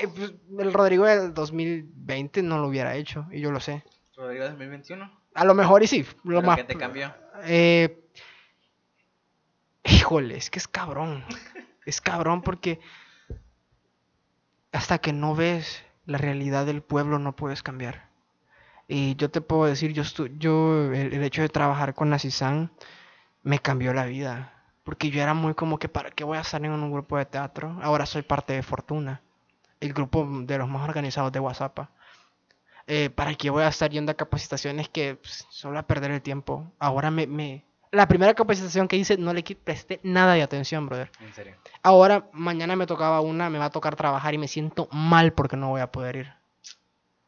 [0.00, 3.84] Ay, pues, el Rodrigo del 2020 no lo hubiera hecho, y yo lo sé.
[4.16, 5.10] Rodrigo 2021.
[5.34, 6.04] A lo mejor y sí.
[6.24, 6.56] Lo ¿Pero más...
[6.56, 7.12] qué te cambió?
[7.44, 8.00] Eh,
[9.84, 11.24] híjole, es que es cabrón.
[11.84, 12.80] Es cabrón porque
[14.72, 18.08] hasta que no ves la realidad del pueblo no puedes cambiar.
[18.88, 22.70] Y yo te puedo decir, yo, estu- yo el, el hecho de trabajar con Asisán
[23.42, 24.52] me cambió la vida.
[24.82, 27.24] Porque yo era muy como que, ¿para qué voy a estar en un grupo de
[27.24, 27.78] teatro?
[27.82, 29.22] Ahora soy parte de Fortuna,
[29.84, 31.78] el grupo de los más organizados de WhatsApp.
[32.86, 36.22] Eh, ¿Para qué voy a estar yendo a capacitaciones que pues, solo a perder el
[36.22, 36.72] tiempo?
[36.78, 37.64] Ahora me, me...
[37.90, 41.10] La primera capacitación que hice no le presté nada de atención, brother.
[41.20, 41.54] En serio.
[41.82, 45.56] Ahora, mañana me tocaba una, me va a tocar trabajar y me siento mal porque
[45.56, 46.32] no voy a poder ir.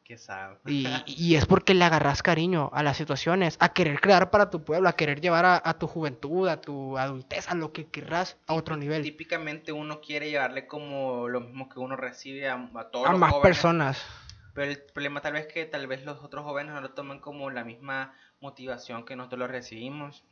[0.07, 0.59] Qué sad.
[0.67, 4.63] Y, y es porque le agarras cariño a las situaciones, a querer crear para tu
[4.63, 8.37] pueblo, a querer llevar a, a tu juventud, a tu adultez, a lo que querrás
[8.47, 9.03] a otro nivel.
[9.03, 13.21] Típicamente uno quiere llevarle como lo mismo que uno recibe a, a todos A los
[13.21, 14.07] más jóvenes, personas.
[14.55, 17.51] Pero el problema tal vez que tal vez los otros jóvenes no lo toman como
[17.51, 20.25] la misma motivación que nosotros lo recibimos.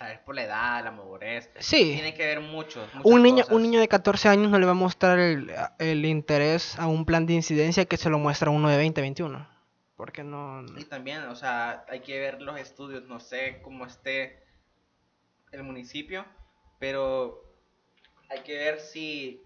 [0.00, 1.50] Tal vez por la edad, la madurez.
[1.58, 1.92] Sí.
[1.92, 2.88] Tiene que ver mucho.
[3.04, 3.54] Un niño, cosas.
[3.54, 7.04] un niño de 14 años no le va a mostrar el, el interés a un
[7.04, 9.46] plan de incidencia que se lo muestra uno de 20, 21.
[9.96, 10.64] Porque no...
[10.78, 14.42] Y también, o sea, hay que ver los estudios, no sé cómo esté
[15.52, 16.24] el municipio,
[16.78, 17.44] pero
[18.30, 19.42] hay que ver si,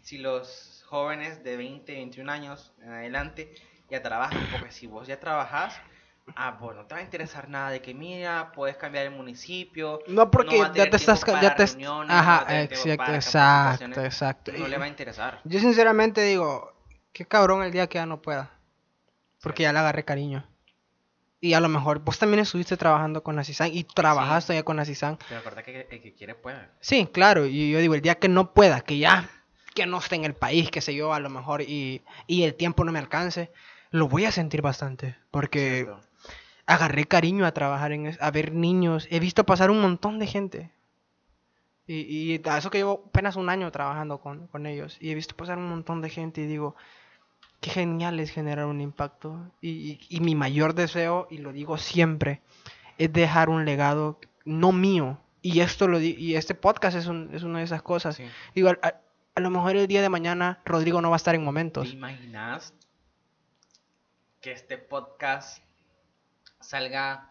[0.00, 3.54] si los jóvenes de 20, 21 años en adelante
[3.90, 5.78] ya trabajan, porque si vos ya trabajás,
[6.36, 10.00] ah, pues no te va a interesar nada de que mira, puedes cambiar el municipio.
[10.06, 11.24] No, porque a ya te estás...
[11.40, 14.52] Ya te reuniones, no Ajá, tiempo exacto, exacto, exacto.
[14.56, 15.40] No le va a interesar.
[15.44, 16.72] Yo sinceramente digo,
[17.12, 18.50] qué cabrón el día que ya no pueda.
[19.42, 19.62] Porque Sí.
[19.64, 20.44] ya le agarré cariño.
[21.40, 25.18] Y a lo mejor vos también estuviste trabajando con Asisán y trabajaste ya con Asisán.
[25.28, 26.68] Pero acuérdate que el que quiere puede.
[26.80, 27.46] Sí, claro.
[27.46, 29.28] Y yo digo, el día que no pueda, que ya,
[29.74, 32.56] que no esté en el país, qué sé yo, a lo mejor, y, y el
[32.56, 33.52] tiempo no me alcance,
[33.90, 35.14] lo voy a sentir bastante.
[35.30, 36.00] Porque Cierto.
[36.68, 39.08] Agarré cariño a trabajar en a ver niños.
[39.10, 40.70] He visto pasar un montón de gente.
[41.86, 41.94] Y,
[42.34, 44.98] y a eso que llevo apenas un año trabajando con, con ellos.
[45.00, 46.76] Y he visto pasar un montón de gente y digo,
[47.60, 49.50] qué genial es generar un impacto.
[49.62, 52.42] Y, y- y mi mayor deseo, y lo digo siempre,
[52.98, 55.18] es dejar un legado no mío.
[55.40, 58.16] Y esto lo di- y este podcast es, un- es una de esas cosas.
[58.16, 58.24] Sí.
[58.54, 59.00] Digo, a, a-
[59.36, 61.90] a lo mejor el día de mañana Rodrigo no va a estar en ¿Te momentos.
[61.92, 62.74] imaginas
[64.42, 65.62] que este podcast
[66.68, 67.30] salga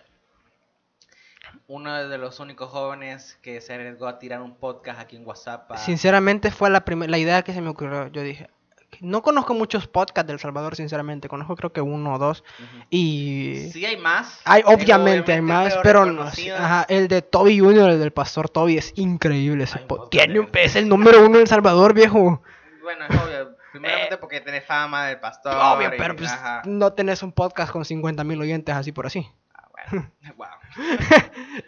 [1.68, 5.70] uno de los únicos jóvenes que se arriesgó a tirar un podcast aquí en WhatsApp?
[5.70, 8.08] a- Sinceramente fue la primera la idea que se me ocurrió.
[8.08, 8.48] Yo dije,
[9.00, 11.28] no conozco muchos podcasts del Salvador, sinceramente.
[11.28, 12.44] Conozco creo que uno o dos.
[12.90, 14.40] Y Sí hay más.
[14.44, 16.22] hay obviamente hay más, pero no.
[16.22, 20.76] Ajá, el de Toby Jr., el del Pastor Toby, es increíble ese Tiene un, es
[20.76, 22.42] el número uno en El Salvador, viejo.
[22.82, 23.56] Bueno, es obvio.
[23.72, 25.52] Primeramente porque tiene fama del pastor.
[25.52, 26.62] Eh, Obvio, y- pero pues ajá.
[26.64, 29.26] no tenés un podcast con 50 mil oyentes así por así.
[29.52, 30.46] Ah, bueno, wow.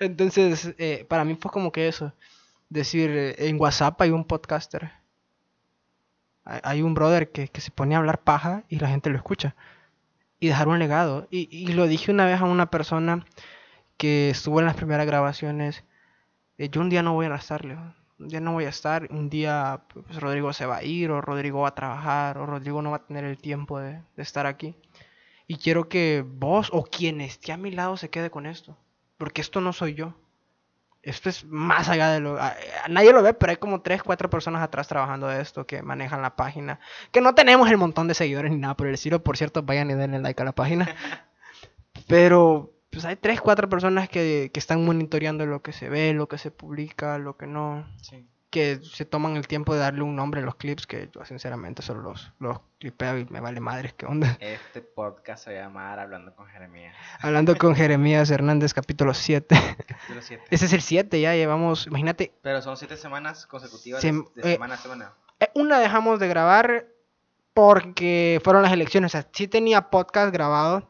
[0.01, 2.13] Entonces, eh, para mí fue como que eso.
[2.69, 4.91] Decir, eh, en WhatsApp hay un podcaster.
[6.47, 9.57] Hay, un brother que, que se pone a hablar paja y la gente lo escucha.
[10.41, 11.27] Y dejar un legado.
[11.31, 13.25] Y, y lo dije una vez a una persona
[13.97, 15.85] que estuvo en las primeras grabaciones.
[16.59, 18.69] eh, yo un día no voy a estar, le digo, Un día no voy a
[18.71, 19.09] estar.
[19.11, 22.83] Un día pues, Rodrigo se va a ir, o Rodrigo va a trabajar, o Rodrigo
[22.83, 24.77] no va a tener el tiempo de, de estar aquí.
[25.47, 28.77] Y quiero que vos o quien esté a mi lado se quede con esto.
[29.19, 30.15] Porque esto no soy yo.
[31.07, 32.37] Esto es más allá de lo...
[32.39, 35.67] a- a nadie lo ve, pero hay como 3, 4 personas atrás trabajando de esto
[35.67, 36.81] que manejan la página.
[37.13, 39.23] Que no tenemos el montón de seguidores ni nada por el estilo.
[39.23, 40.89] Por cierto, vayan y denle like a la página.
[42.09, 46.29] Pero pues hay 3, 4 personas que, que están monitoreando lo que se ve, lo
[46.29, 47.87] que se publica, lo que no.
[48.03, 48.27] Sí.
[48.57, 51.83] Que se toman el tiempo de darle un nombre a los clips que yo sinceramente
[51.83, 54.39] solo los, los clipeo y me vale madres qué onda.
[54.41, 56.97] Este podcast se va a llamar Hablando con Jeremías.
[57.21, 59.55] Hablando con Jeremías Hernández, capítulo 7.
[59.87, 60.45] Capítulo 7.
[60.49, 64.73] Ese es el 7, ya llevamos, imagínate, Pero son siete semanas consecutivas de, eh, semana
[64.73, 65.13] a semana.
[65.39, 66.87] eh, una dejamos de grabar
[67.53, 70.89] porque fueron las elecciones, o sea, sí tenía podcast grabado,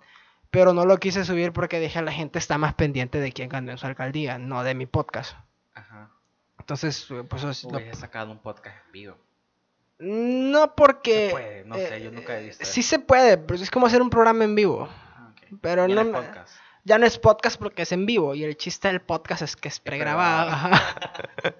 [0.52, 3.73] pero no lo quise subir porque dije la gente está más pendiente de quién ganó
[3.73, 5.35] en su alcaldía, no de mi podcast.
[5.75, 6.12] Ajá.
[6.67, 9.17] Entonces, eh, pues eso es lo- Hubiese sacado un podcast en vivo.
[10.01, 11.27] no porque...
[11.29, 12.89] Se puede, no sé, eh, yo nunca he visto Sí eso.
[12.91, 14.89] se puede, pero es como hacer un programa en vivo.
[14.91, 15.59] Ah, ok.
[15.61, 16.57] pero no me- podcast.
[16.85, 19.67] Ya no es podcast porque es en vivo y el chiste del podcast es que
[19.69, 20.51] es pregrabado.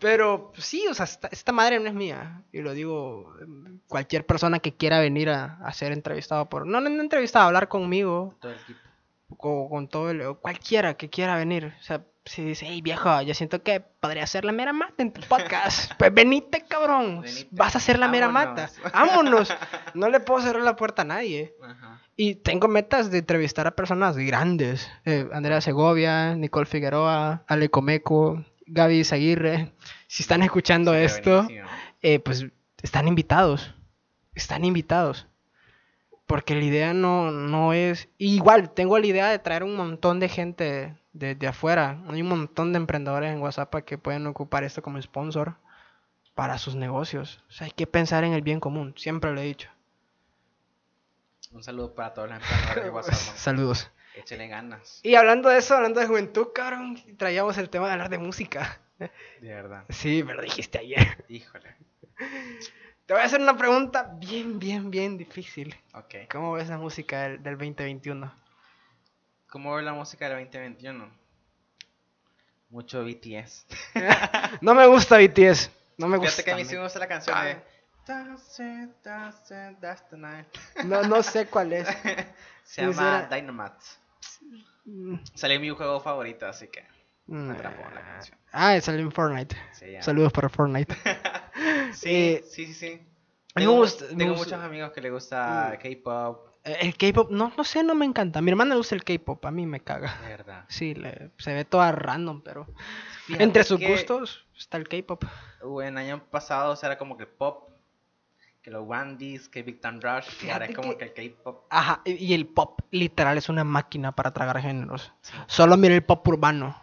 [0.00, 2.42] Pero pues, sí, o sea, esta, esta madre no es mía.
[2.50, 6.66] Y lo digo, em, cualquier persona que quiera venir a, a ser entrevistado por...
[6.66, 8.36] No, no, no entrevistado, a hablar conmigo.
[8.40, 8.80] Todo el equipo.
[9.36, 11.74] Con, con todo el, o cualquiera que quiera venir.
[11.78, 15.12] O sea, si dice, hey viejo, yo siento que podría ser la mera mata en
[15.12, 15.92] tu podcast.
[15.98, 17.22] pues venite, cabrón.
[17.22, 17.48] Venite.
[17.52, 18.70] Vas a ser la mera mata.
[18.92, 19.54] Vámonos.
[19.94, 21.54] No le puedo cerrar la puerta a nadie.
[21.62, 22.02] Ajá.
[22.20, 24.90] Y tengo metas de entrevistar a personas grandes.
[25.04, 29.72] Eh, Andrea Segovia, Nicole Figueroa, Ale Comeco, Gaby Zaguirre.
[30.08, 31.46] Si están escuchando Sería esto,
[32.02, 32.46] eh, pues
[32.82, 33.72] están invitados.
[34.34, 35.27] Están invitados.
[36.28, 38.10] Porque la idea no, no es...
[38.18, 42.02] Igual, tengo la idea de traer un montón de gente de, de afuera.
[42.06, 45.56] Hay un montón de emprendedores en WhatsApp que pueden ocupar esto como sponsor
[46.34, 47.42] para sus negocios.
[47.48, 48.92] O sea, hay que pensar en el bien común.
[48.98, 49.70] Siempre lo he dicho.
[51.50, 53.14] Un saludo para todos los emprendedores de WhatsApp.
[53.36, 53.90] Saludos.
[54.14, 55.00] Échenle ganas.
[55.02, 58.82] Y hablando de eso, hablando de juventud, cabrón, traíamos el tema de hablar de música.
[58.98, 59.08] De
[59.40, 59.86] verdad.
[59.88, 61.24] Sí, me lo dijiste ayer.
[61.28, 61.74] Híjole.
[63.06, 65.74] Te voy a hacer una pregunta bien, bien, bien difícil.
[65.94, 66.14] Ok.
[66.30, 68.32] ¿Cómo ves la música del, del 2021?
[69.48, 71.10] ¿Cómo ve la música del 2021?
[72.70, 73.66] Mucho BTS.
[74.60, 75.70] No me gusta BTS.
[75.96, 76.32] No me gusta.
[76.32, 77.44] Fíjate que a mí sí me gusta la canción Ah.
[77.44, 77.62] de
[78.06, 80.46] That's it, that's it, that's the night.
[80.84, 81.86] No, no sé cuál es.
[82.64, 83.76] Se llama Sincera- Dynamite.
[84.86, 86.86] Mm, Salió mi juego favorito, así que.
[87.26, 88.38] mm, atrapó la canción.
[88.52, 89.56] Ah, salió en Fortnite.
[90.00, 90.94] Saludos para Fortnite.
[91.92, 93.00] Sí, Eh, sí, sí, sí.
[93.54, 95.82] Tengo, me gusta- muchos amigos que le gusta Mm.
[95.82, 96.48] K-pop.
[96.64, 98.38] Eh, El K-pop, no, no sé, no me encanta.
[98.38, 100.16] A mi hermana le gusta el K-pop, a mí me caga.
[100.22, 100.64] De verdad.
[100.68, 102.66] Sí, le- se ve toda random, pero
[103.26, 105.24] Fíjate entre sus que, gustos está el K-pop.
[105.82, 107.70] En años pasados era como que el pop,
[108.62, 111.32] que los Wandies, que Big Time Rush, y ahora Fíjate es como que- que, el
[111.34, 111.64] K-pop.
[111.70, 115.12] Ajá, y y el pop literal es una máquina para tragar géneros.
[115.22, 115.32] Sí.
[115.46, 116.76] Solo mira el pop urbano.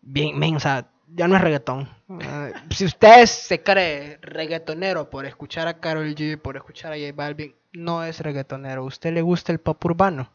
[0.00, 1.88] Bien, men, o sea, ya no es reggaetón.
[2.20, 7.12] Eh, si usted se cree reggaetonero por escuchar a Karol G, por escuchar a J
[7.14, 8.82] Balvin, no es reggaetonero.
[8.82, 10.32] A usted le gusta el pop urbano.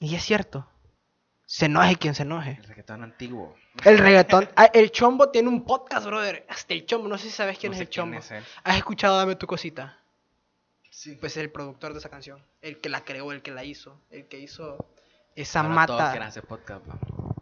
[0.00, 0.66] Y es cierto.
[1.46, 2.58] Se enoje quien se enoje.
[2.60, 3.56] El reggaetón antiguo.
[3.84, 4.48] El reggaetón.
[4.56, 6.44] ah, El chombo tiene un podcast, brother.
[6.48, 7.08] Hasta el chombo.
[7.08, 8.18] No sé si sabes quién No es el chombo.
[8.18, 8.30] es.
[8.64, 9.98] ¿Has escuchado Dame tu cosita?
[10.90, 11.16] Sí.
[11.20, 12.42] Pues el productor de esa canción.
[12.60, 13.98] El que la creó, el que la hizo.
[14.10, 14.84] El que hizo
[15.36, 16.10] esa Ahora todos mata.
[16.12, 16.84] quieren hacer podcast.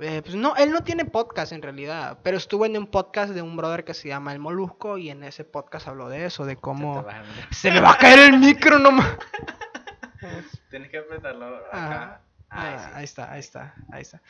[0.00, 3.42] Eh, pues no, él no tiene podcast en realidad, pero estuvo en un podcast de
[3.42, 6.56] un brother que se llama El Molusco y en ese podcast habló de eso, de
[6.56, 7.04] cómo...
[7.50, 9.16] Se me va a caer el micro nomás.
[10.70, 12.20] Tienes que apretarlo acá.
[12.50, 12.90] Ah, sí.
[12.94, 14.22] Ahí está, ahí está, ahí está.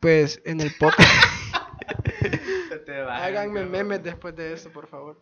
[0.00, 1.08] Pues en el podcast...
[2.68, 5.20] Se te va el Háganme memes después de esto, por favor.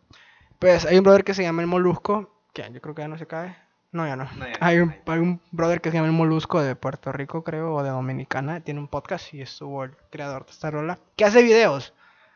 [0.59, 3.19] Pues hay un brother que se llama El Molusco, que yo creo que ya no
[3.19, 3.56] se cae.
[3.93, 4.25] No, ya no.
[4.25, 5.00] No, ya no, hay, un, ahí.
[5.06, 8.61] hay un brother que se llama El Molusco de Puerto Rico, creo, o de Dominicana.
[8.61, 10.99] Tiene un podcast y estuvo el creador de esta rola.
[11.17, 11.93] Que hace videos.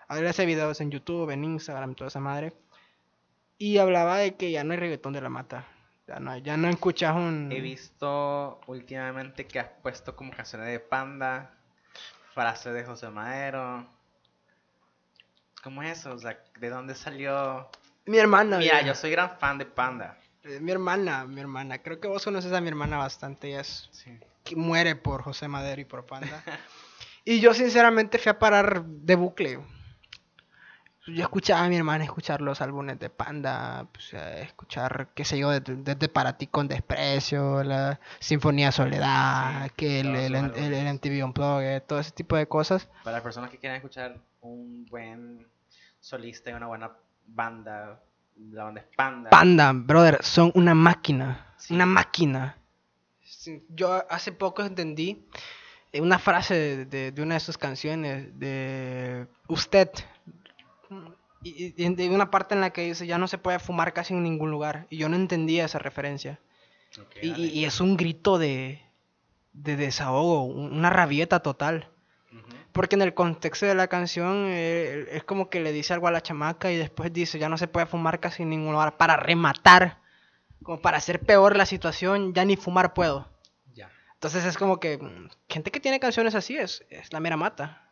[0.06, 2.52] Ahora hace videos en YouTube, en Instagram, toda esa madre.
[3.58, 5.66] Y hablaba de que ya no hay reggaetón de la mata.
[6.06, 7.50] Ya no, ya no escuchas un...
[7.50, 11.50] He visto últimamente que has puesto como canciones de Panda,
[12.34, 13.86] frases de José Madero.
[15.64, 16.12] ¿Cómo es eso?
[16.12, 17.68] O sea, ¿de dónde salió?
[18.04, 18.58] Mi hermana.
[18.58, 18.88] Mira, ya.
[18.88, 20.16] yo soy gran fan de Panda.
[20.48, 21.78] Eh, Mi hermana, mi hermana.
[21.82, 23.48] Creo que vos conoces a mi hermana bastante.
[23.48, 24.18] Ella es Sí.
[24.44, 26.42] que muere por José Madero y por Panda.
[27.24, 29.60] y yo sinceramente fui a parar de bucle.
[31.08, 35.50] Yo escuchaba a mi hermana escuchar los álbumes de Panda, pues, escuchar, qué sé yo,
[35.50, 40.94] desde, desde Para ti con desprecio, la Sinfonía Soledad, Sí, que el, el, el, el
[40.94, 42.88] MTV Unplugged, todo ese tipo de cosas.
[43.04, 45.46] Para las personas que quieren escuchar un buen
[46.00, 46.90] solista y una buena
[47.24, 48.00] banda,
[48.38, 49.30] la banda es Panda.
[49.30, 51.74] Panda, brother, son una máquina, Sí.
[51.74, 52.58] una máquina.
[53.22, 55.24] Sí, Yo hace poco entendí
[55.92, 59.88] eh, una frase de, de- de una de sus canciones, de usted,
[61.42, 64.22] y, de una parte en la que dice, ya no se puede fumar casi en
[64.22, 66.40] ningún lugar, y yo no entendía esa referencia.
[67.22, 67.42] Y, dale.
[67.46, 68.82] y- y es un grito de,
[69.52, 71.88] de desahogo, un- una rabieta total.
[72.72, 76.10] Porque en el contexto de la canción eh, es como que le dice algo a
[76.10, 79.16] la chamaca y después dice, ya no se puede fumar casi en ningún lugar para
[79.16, 80.00] rematar,
[80.62, 83.28] como para hacer peor la situación, ya ni fumar puedo.
[83.74, 83.90] Ya.
[84.14, 87.86] Entonces es como que mm, gente que tiene canciones así es, es la mera mata.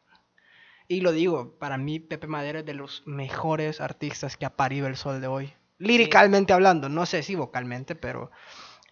[0.86, 4.86] Y lo digo, para mí Pepe Madero es de los mejores artistas que ha parido
[4.86, 5.54] el sol de hoy.
[5.78, 8.30] Líricamente hablando, no sé si vocalmente, pero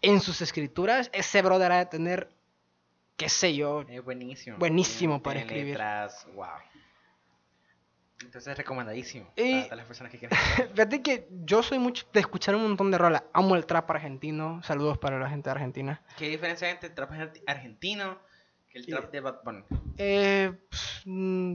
[0.01, 2.35] en sus escrituras ese brother ha de tener,
[3.23, 4.57] qué sé yo, Es buenísimo.
[4.59, 5.73] Buenísimo Tiene- para tiene escribir.
[5.75, 6.47] letras, wow.
[8.23, 10.39] Entonces recomendadísimo Y- para las personas que quieren.
[10.75, 13.25] Fíjate que yo soy mucho de escuchar un montón de rolas.
[13.33, 14.63] Amo el trap argentino.
[14.63, 16.01] Saludos para la gente de Argentina.
[16.17, 18.19] ¿Qué diferencia hay entre el trap argenti- argentino
[18.71, 19.65] que el Y- trap de Bad Bunny?
[19.99, 21.55] Eh, pues, mm,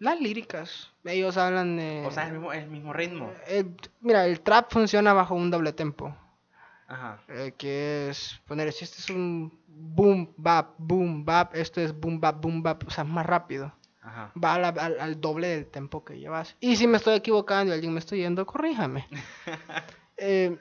[0.00, 0.90] las líricas.
[1.04, 2.04] Ellos hablan de...
[2.06, 3.32] O sea, es el mismo, el mismo ritmo.
[3.46, 3.64] Eh,
[4.00, 6.14] mira, el trap funciona bajo un doble tempo.
[6.88, 7.22] Ajá.
[7.28, 12.20] eh, que es poner si este es un boom bap boom bap esto es boom
[12.20, 13.72] bap boom bap o sea más rápido.
[14.02, 14.32] Ajá.
[14.42, 16.56] va al, al doble del tempo que llevas.
[16.58, 19.06] Y si me estoy equivocando y alguien me estoy yendo corríjame.
[20.24, 20.56] Eh,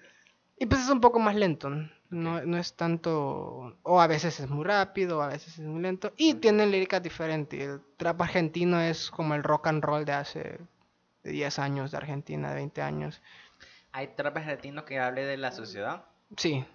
[0.57, 4.39] y pues es un poco más lento no, no, no es tanto o a veces
[4.39, 6.13] es muy rápido o a veces es muy lento.
[6.17, 10.59] Y tienen líricas diferentes el trap argentino es como el rock and roll de hace
[11.23, 13.21] de 10 años de Argentina de 20 años.
[13.93, 16.05] Hay trap argentino que hable de la sociedad,
[16.37, 16.65] sí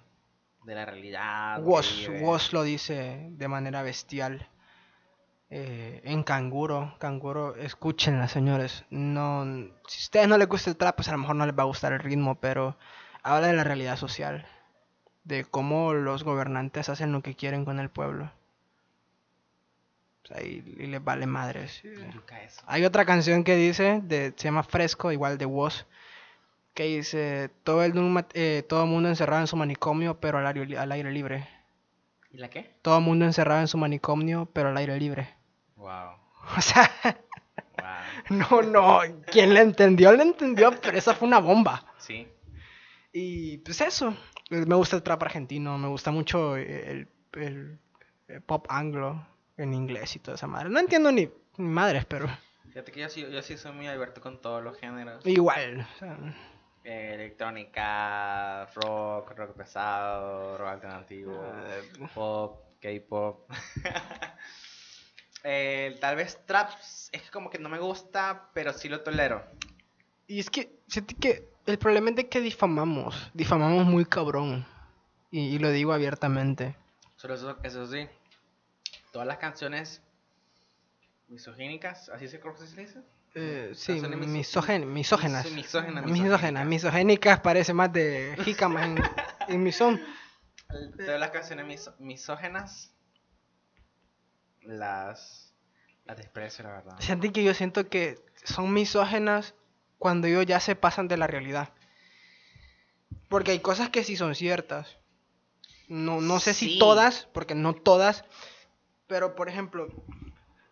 [0.67, 1.61] de la realidad.
[1.61, 2.21] Vive.
[2.23, 4.49] Woz lo dice de manera bestial.
[5.49, 8.85] Eh, en Canguro, Canguro, escúchenla, señores.
[8.91, 9.45] No,
[9.87, 11.63] si a ustedes no les gusta el trap, pues a lo mejor no les va
[11.63, 12.77] a gustar el ritmo, pero
[13.23, 14.45] habla de la realidad social,
[15.23, 18.33] de cómo los gobernantes hacen lo que quieren con el pueblo.
[20.25, 21.81] O sea, y, y les vale madres.
[22.67, 25.87] Hay otra canción que dice, de, se llama Fresco, igual de Woz,
[26.77, 27.93] que dice, todo el,
[28.35, 31.49] eh, todo el mundo encerrado en su manicomio, pero al aire, al aire libre.
[32.31, 32.77] ¿Y la qué?
[32.83, 35.35] Todo el mundo encerrado en su manicomio, pero al aire libre.
[35.77, 36.11] Wow.
[36.57, 36.89] O sea,
[37.79, 38.39] Wow.
[38.39, 39.01] no, no,
[39.33, 41.85] quien le entendió, le entendió, pero esa fue una bomba.
[41.99, 42.27] Sí.
[43.13, 44.15] Y pues eso,
[44.51, 47.79] me gusta el trap argentino, me gusta mucho el, el-
[48.29, 50.69] el pop anglo en inglés y toda esa madre.
[50.69, 51.29] No entiendo ni,
[51.59, 52.29] ni madres, pero
[52.69, 55.25] Fíjate que yo sí, yo sí soy muy abierto con todos los géneros.
[55.27, 55.87] igual.
[55.95, 56.19] o sea,
[56.89, 61.33] Eh, electrónica, rock, rock pesado, rock alternativo,
[61.67, 61.83] Eh,
[62.15, 63.51] pop, K-pop.
[65.49, 69.45] Eh, tal vez traps es que como que no me gusta, pero sí lo tolero.
[70.27, 74.67] y es que, siento que el problema es de que difamamos, difamamos muy cabrón.
[75.31, 76.75] Y, y lo digo abiertamente.
[77.15, 78.09] Solo eso, eso sí,
[79.13, 80.03] todas las canciones
[81.29, 83.03] misogínicas, así se creo que se dice.
[83.39, 84.19] Eh, sí, misógenas.
[84.87, 85.45] mis- misógenas,
[86.07, 88.97] Misógenas, misogénicas parece más de jícamas en,
[89.49, 90.01] en misón.
[90.97, 92.95] Todas las canciones misógenas
[94.63, 95.55] las,
[96.07, 96.97] las desprecio, la verdad.
[96.99, 99.55] Sienten que yo siento que son misógenas
[99.99, 101.75] cuando ellos ya se pasan de la realidad.
[103.29, 104.97] Porque hay cosas que sí son ciertas.
[105.89, 108.25] No, no sé si todas, porque no todas.
[109.07, 109.89] Pero, por ejemplo,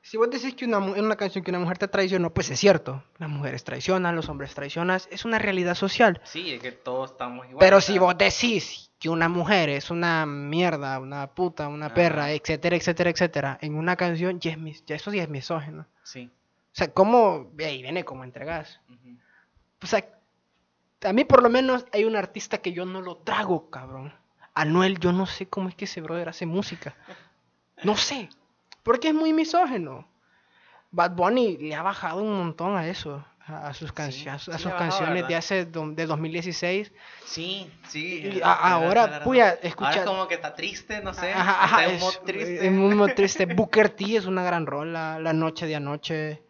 [0.07, 2.61] si vos decís que una, en una canción que una mujer te traicionó, pues es
[2.61, 3.03] cierto.
[3.19, 5.01] Las mujeres traicionan, los hombres traicionan.
[5.11, 6.21] Es una realidad social.
[6.25, 7.59] Sí, es que todos estamos igual.
[7.59, 12.77] Pero si vos decís que una mujer es una mierda, una puta, una perra, etcétera,
[12.77, 15.87] etcétera, etcétera, en una canción, ya, es mis- ya eso ya es misógino.
[16.03, 16.31] Sí.
[16.73, 17.51] O sea, ¿cómo?
[17.59, 18.81] Ahí viene como entregas.
[18.91, 19.17] ujú.
[19.83, 20.05] O sea,
[21.03, 24.13] a mí por lo menos hay un artista que yo no lo trago, cabrón.
[24.55, 26.95] Anuel, yo no sé cómo es que ese brother hace música.
[27.83, 28.29] No sé.
[28.85, 30.07] Porque es muy misógeno.
[30.93, 33.25] Bad Bunny le ha bajado un montón a eso.
[33.47, 36.07] A, sus, canci- Sí, a, sí a le sus bajado, canciones de hace do- de
[36.07, 36.93] 2016.
[37.27, 38.41] Sí, sí.
[38.43, 41.31] A- ahora, puya, Ahora escucha- es como que está triste, no sé.
[41.33, 42.67] Ajá, ajá, está es, mood triste.
[42.67, 43.45] es muy muy triste.
[43.55, 45.19] Booker T es una gran rola.
[45.19, 46.43] La noche de anoche.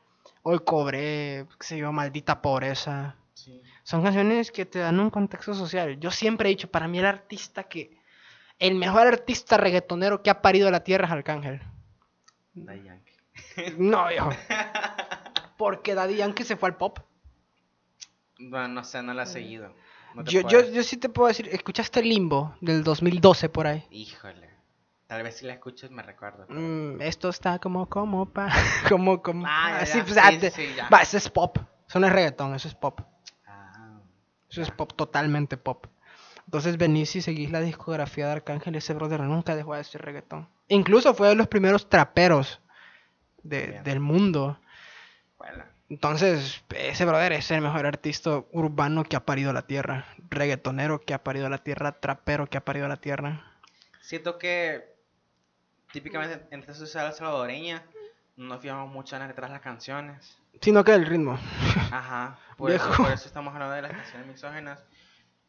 [0.43, 1.47] Hoy cobré.
[1.59, 3.17] Qué sé yo, maldita pobreza.
[3.33, 3.61] Sí.
[3.83, 5.99] Son canciones que te dan un contexto social.
[5.99, 7.97] Yo siempre he dicho, para mí el artista que...
[8.61, 11.61] El mejor artista reggaetonero que ha parido la tierra es Arcángel.
[12.55, 13.13] Daddy Yankee.
[13.79, 14.31] No, yo.
[15.57, 16.99] Porque Daddy Yankee se fue al pop.
[18.39, 19.75] Bueno, no sé, no la he seguido.
[20.15, 20.75] No Yo, yo, decir.
[20.75, 23.85] yo sí te puedo decir, ¿escuchaste Limbo del 2012 por ahí?
[23.91, 24.51] Híjole.
[25.07, 26.45] Tal vez si la escuches me recuerdo.
[26.47, 28.49] pero- Mm, esto está como, como, pa,
[28.89, 29.45] como, como.
[29.47, 30.05] Ah, ya, así, ya.
[30.05, 30.89] pues, Sí, ah, sí, te- sí, ya.
[30.89, 31.59] Va, eso es pop.
[31.89, 33.01] Eso no es reggaetón, eso es pop.
[33.47, 33.99] Ah,
[34.49, 35.87] Eso es pop, totalmente pop.
[36.47, 40.49] Entonces venís y seguís la discografía de Arcángel, ese brother nunca dejó de ser reggaetón.
[40.69, 42.61] Incluso fue de los primeros traperos
[43.43, 44.59] de- del mundo.
[45.39, 50.07] Bueno, Entonces, ese brother es el mejor artista urbano que ha parido la tierra.
[50.31, 53.45] Reggaetonero que ha parido la tierra, trapero que ha parido la tierra.
[54.01, 54.95] siento que
[55.93, 57.83] típicamente en esta sociedad salvadoreña
[58.37, 60.39] no nos fijamos mucho en las letras de las canciones.
[60.61, 61.39] Sino que el ritmo.
[61.93, 63.03] Ajá, por eso, Viejo.
[63.05, 64.85] por eso estamos hablando de las canciones misógenas,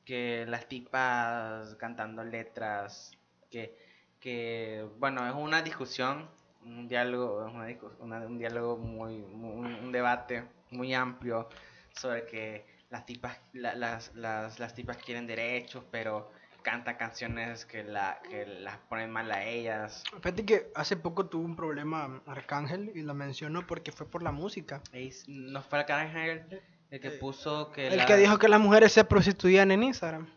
[0.03, 3.11] que las tipas cantando letras,
[3.49, 3.77] que,
[4.25, 6.27] que bueno, es una discusión,
[6.65, 11.47] un diálogo, una discu- una- un diálogo muy, muy- un debate muy amplio
[11.93, 16.31] sobre que las tipas, la- las, las, las tipas quieren derechos, pero
[16.63, 20.03] cantan canciones que, la, que las ponen mal a ellas.
[20.23, 24.31] Fíjate que hace poco tuvo un problema Arcángel y lo menciono porque fue por la
[24.31, 24.81] música.
[25.27, 28.59] No fue el Arcángel el que Eh, puso que El la- que dijo que las
[28.59, 30.27] mujeres se prostituían en Instagram.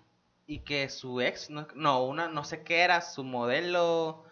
[0.48, 4.24] Y que su ex, no, no, una, no sé qué era, su modelo,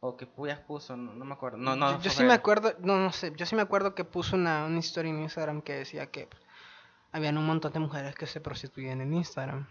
[0.00, 1.58] o que Puyas puso, no, no me acuerdo.
[1.58, 4.04] No, no, yo, yo sí me acuerdo, no, no sé, yo sí me acuerdo que
[4.04, 6.28] puso una, una historia en Instagram que decía que
[7.10, 9.66] habían un montón de mujeres que se prostituían en Instagram.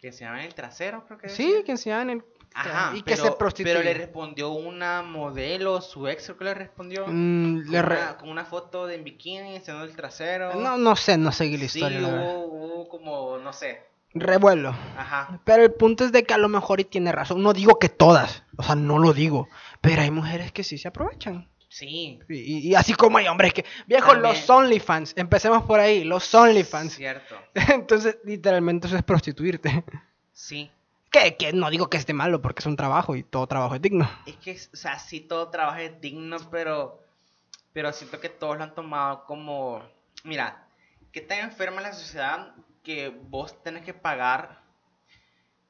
[0.00, 1.64] Que enseñaban el trasero, creo que Sí, decía.
[1.64, 2.24] que enseñaban el...
[2.56, 6.54] Ajá, y que pero, se pero le respondió una modelo, su ex creo que le
[6.54, 7.04] respondió.
[7.08, 10.54] Mm, con, le re- una, con una foto de en bikini enseñando el trasero.
[10.54, 12.00] No, no sé, no seguí la sí, historia.
[12.00, 12.36] verdad.
[12.36, 13.82] hubo, hubo como, no sé.
[14.14, 14.70] Revuelo.
[14.96, 15.40] Ajá.
[15.44, 17.42] Pero el punto es de que a lo mejor y tiene razón.
[17.42, 19.48] No digo que todas, o sea, no lo digo.
[19.80, 21.48] Pero hay mujeres que sí se aprovechan.
[21.74, 22.20] Sí.
[22.28, 23.64] Y, así como hay hombres que...
[23.88, 24.32] Viejo, También.
[24.32, 25.14] los OnlyFans.
[25.16, 26.94] Empecemos por ahí, los OnlyFans.
[26.94, 27.34] Cierto.
[27.68, 29.84] Entonces, literalmente eso es prostituirte.
[30.32, 30.70] Sí.
[31.10, 33.82] Que, que no digo que esté malo porque es un trabajo y todo trabajo es
[33.82, 34.08] digno.
[34.24, 37.00] Es que, o sea, sí todo trabajo es digno, pero,
[37.72, 39.82] pero siento que todos lo han tomado como,
[40.22, 40.68] mira,
[41.10, 44.62] que tan enferma la sociedad que vos tenés que pagar,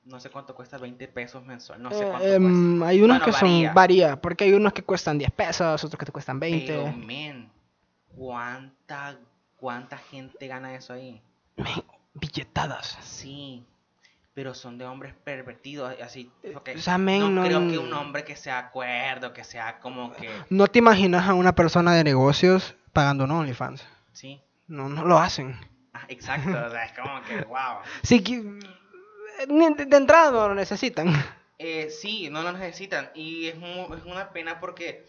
[0.05, 2.43] no sé cuánto cuesta, 20 pesos mensual, no sé Eh, cuánto em,
[2.79, 2.89] cuesta.
[2.89, 3.75] hay unos Bueno, que son...
[3.75, 4.21] varía.
[4.21, 6.67] Porque hay unos que cuestan 10 pesos, otros que te cuestan 20.
[6.67, 7.51] Pero, men,
[8.15, 9.17] ¿cuánta,
[9.57, 11.23] ¿cuánta gente gana eso ahí?
[11.57, 11.83] Men,
[12.15, 12.99] billetadas.
[13.01, 13.65] Sí,
[14.35, 17.93] pero son de hombres pervertidos, así, ok, o sea, men, no, no- creo que un
[17.93, 22.03] hombre que sea acuerdo, que sea como que, No te imaginas a una persona de
[22.05, 23.87] negocios pagando un OnlyFans.
[24.13, 25.57] sí, No, no lo hacen.
[25.95, 27.79] Ah, exacto, o sea, es como que, wow.
[28.03, 28.43] Sí, que-
[29.47, 31.09] de, de entrada no lo necesitan.
[31.59, 33.11] Eh, sí, no lo necesitan.
[33.15, 35.07] Y es, mu- es una pena porque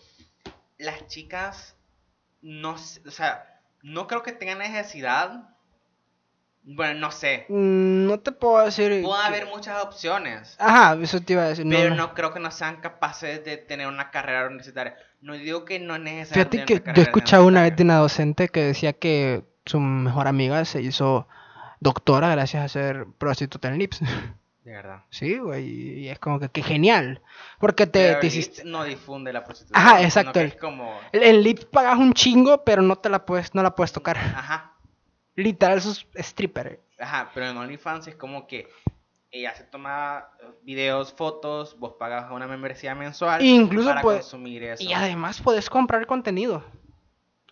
[0.77, 1.75] las chicas
[2.41, 5.49] no, o sea, no creo que tengan necesidad.
[6.67, 7.45] Bueno, no sé.
[7.49, 9.03] Mm, No te puedo decir.
[9.03, 10.55] Puede haber muchas opciones.
[10.59, 11.65] Ajá, eso te iba a decir.
[11.69, 11.95] Pero no.
[12.07, 14.95] no creo que no sean capaces de tener una carrera universitaria.
[15.21, 16.43] No digo que no es necesario.
[16.49, 20.27] Fíjate que yo carrera escuchaba una vez de una docente que decía que su mejor
[20.27, 21.27] amiga se hizo
[21.79, 23.99] doctora gracias a ser prostituta en Lips.
[24.63, 25.03] De verdad.
[25.11, 27.21] Sí, güey, y es como que, que genial.
[27.59, 28.63] Porque te, Pero te el hiciste...
[28.65, 29.79] No difunde la prostitución.
[29.79, 30.33] Ajá, exacto.
[30.33, 30.97] que es como.
[31.11, 34.17] En Lips pagas un chingo, pero no te la puedes, no la puedes tocar.
[34.17, 34.71] Ajá.
[35.35, 36.81] Literal, eso es stripper.
[36.99, 38.67] Ajá, pero en OnlyFans es como que
[39.31, 40.29] ella se toma
[40.63, 44.81] videos, fotos, vos pagas una membresía mensual Incluso para puede- consumir eso.
[44.83, 46.63] Y además puedes comprar contenido.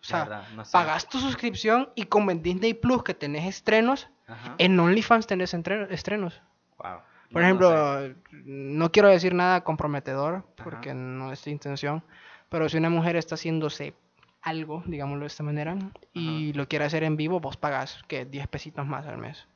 [0.04, 0.72] O sea, verdad, no sé.
[0.74, 4.56] pagas tu suscripción y como en Disney Plus que tenés estrenos, Ajá.
[4.58, 6.42] en OnlyFans tenés estrenos.
[6.78, 7.00] Wow.
[7.32, 8.16] Por No, no ejemplo, sé.
[8.46, 10.64] no, quiero decir nada comprometedor Ajá.
[10.64, 12.04] porque no es tu intención,
[12.50, 13.94] pero si una mujer está haciéndose
[14.42, 15.78] algo, digámoslo de esta manera,
[16.12, 19.48] y lo quiere hacer en vivo, vos pagas que 10 pesitos más al mes.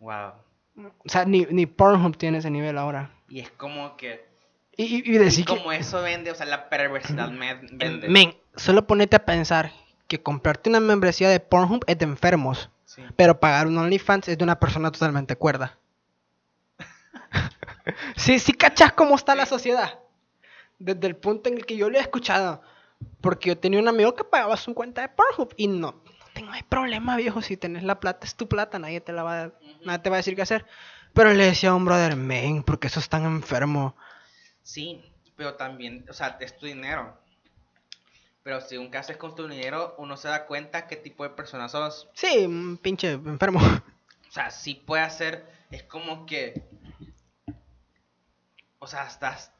[0.00, 0.32] Wow.
[0.76, 3.10] O sea, ni, ni Pornhub tiene ese nivel ahora.
[3.28, 4.26] Y es como que.
[4.76, 8.08] Y, y, y Y decir que, como eso vende, o sea, la perversidad me- vende.
[8.08, 9.72] men, solo ponete a pensar
[10.06, 13.02] que comprarte una membresía de Pornhub es de enfermos, Sí.
[13.16, 15.76] pero pagar un OnlyFans es de una persona totalmente cuerda.
[18.16, 19.98] sí, sí, cachas cómo está la sociedad.
[20.78, 22.62] Desde el punto en el que yo lo he escuchado.
[23.20, 26.02] Porque yo tenía un amigo que pagaba su cuenta de Pornhub y no, no
[26.34, 27.42] tengo problema, viejo.
[27.42, 29.52] Si tenés la plata, es tu plata, nadie te la va a,
[29.84, 30.66] nadie te va a decir qué hacer.
[31.12, 33.96] Pero le decía a un brother, men, porque eso es tan enfermo.
[34.62, 35.00] Sí,
[35.36, 37.16] pero también, o sea, es tu dinero.
[38.48, 41.68] Pero según qué haces con tu dinero, uno se da cuenta qué tipo de persona
[41.68, 42.08] sos.
[42.14, 43.60] Sí, un pinche enfermo.
[43.60, 46.66] O sea, sí puede hacer, es como que,
[48.78, 49.52] o sea, estás,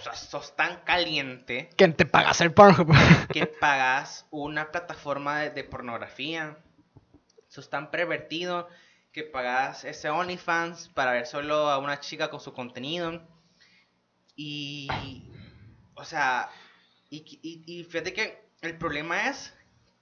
[0.00, 2.92] o sea, sos tan caliente que te pagas el Pornhub.
[3.32, 6.58] que pagas una plataforma de, de pornografía.
[7.46, 8.68] Sos tan pervertido
[9.12, 13.22] que pagas ese OnlyFans para ver solo a una chica con su contenido.
[14.34, 14.88] Y,
[15.94, 16.50] o sea,
[17.16, 19.52] y, y, y fíjate que el problema es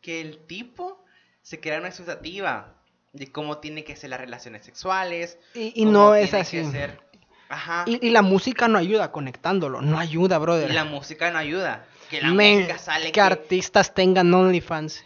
[0.00, 1.04] que el tipo
[1.42, 2.74] se crea una expectativa
[3.12, 5.38] de cómo tiene que ser las relaciones sexuales.
[5.54, 6.64] y no es así.
[6.70, 7.00] ser-
[7.48, 7.84] Ajá.
[7.86, 10.70] Y, la música no ayuda conectándolo, no ayuda, brother.
[10.70, 11.84] Y la música no ayuda.
[12.08, 15.04] Que la Men, música sale que, que- artistas tengan OnlyFans.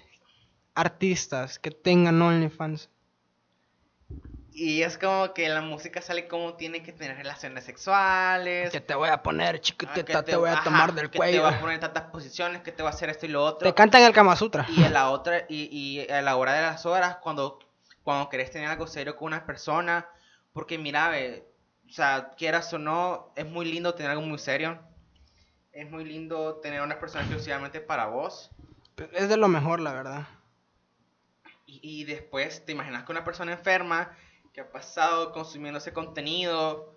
[0.75, 2.88] Artistas que tengan OnlyFans.
[4.59, 8.71] Y es como que la música sale como tiene que tener relaciones sexuales.
[8.71, 11.19] Que te voy a poner, ah, chiquitita, que te, voy a ajá, tomar del que
[11.19, 11.40] cuello.
[11.40, 13.69] te va a poner tantas posiciones, que te va a hacer esto y lo otro.
[13.69, 14.64] Te cantan el Kama Sutra.
[14.71, 17.59] Y a la otra, y, y a la hora de las horas, cuando,
[18.03, 20.09] cuando querés tener algo serio con una persona,
[20.55, 21.47] porque mira, ve,
[21.87, 24.81] o sea, quieras o no, es muy lindo tener algo muy serio.
[25.71, 28.51] Es muy lindo tener una persona exclusivamente para vos.
[29.12, 30.27] Es de lo mejor, la verdad.
[31.66, 34.16] Y, y después te imaginas que una persona enferma
[34.57, 36.90] que ha pasado consumiendo ese contenido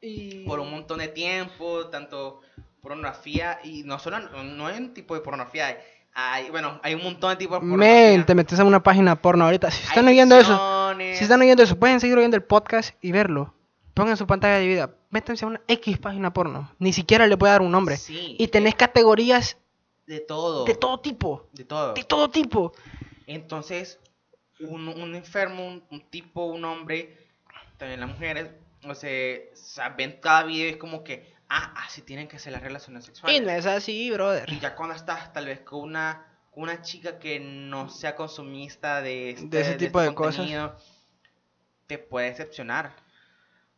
[0.00, 0.46] Y...
[0.46, 2.40] por un montón de tiempo, tanto
[2.80, 5.76] pornografía y no solo no hay un tipo de pornografía, hay,
[6.14, 7.94] hay- bueno, hay un montón de tipos de pornografía.
[8.16, 9.70] Men, te metes a una página porno ahorita.
[9.70, 13.12] Si Hay están oyendo eso, si están oyendo eso, pueden seguir oyendo el podcast y
[13.12, 13.52] verlo.
[13.92, 14.94] Pongan su pantalla de vida.
[15.10, 16.72] Métanse a una X página porno.
[16.78, 17.98] Ni siquiera le voy a dar un nombre.
[17.98, 19.58] Sí, Y tenés categorías
[20.06, 21.48] de todo, de todo tipo.
[21.52, 21.92] de todo.
[21.92, 22.72] De todo tipo.
[23.26, 24.00] Entonces,
[24.64, 27.16] un, un enfermo, un, un tipo, un hombre
[27.78, 28.48] también las mujeres,
[28.84, 32.62] o sea, ven cada video y es como que, ah, así tienen que ser las
[32.62, 33.42] relaciones Y sexuales.
[33.42, 34.48] no es así, brother.
[34.52, 39.02] Y ya cuando estás tal vez con una, con una chica que no sea consumista
[39.02, 40.48] de, este, De ese tipo este de cosas.
[41.86, 42.94] te puede decepcionar.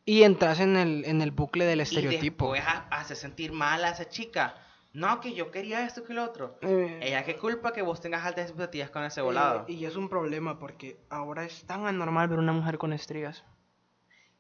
[0.06, 2.54] Y entras en el, en el bucle del estereotipo.
[2.54, 4.54] Y después ha- hace sentir mal a esa chica.
[4.94, 6.56] No, que yo quería esto que lo otro.
[6.62, 9.64] Eh, Ella, qué culpa que vos tengas altas expectativas con ese eh, volado.
[9.68, 13.44] y es un problema porque ahora es tan anormal ver una mujer con estrías.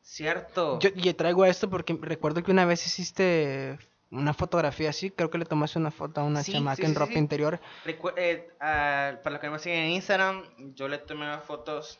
[0.02, 0.78] Cierto.
[0.80, 3.78] Yo traigo esto porque recuerdo que una vez hiciste
[4.10, 6.92] una fotografía así, creo que le tomaste una foto a una Sí, chamaca sí, en
[6.92, 7.18] sí, ropa sí.
[7.18, 7.60] interior.
[7.84, 11.42] Recu- eh, ah, para los que no me siguen en Instagram, yo le tomé unas
[11.44, 11.98] fotos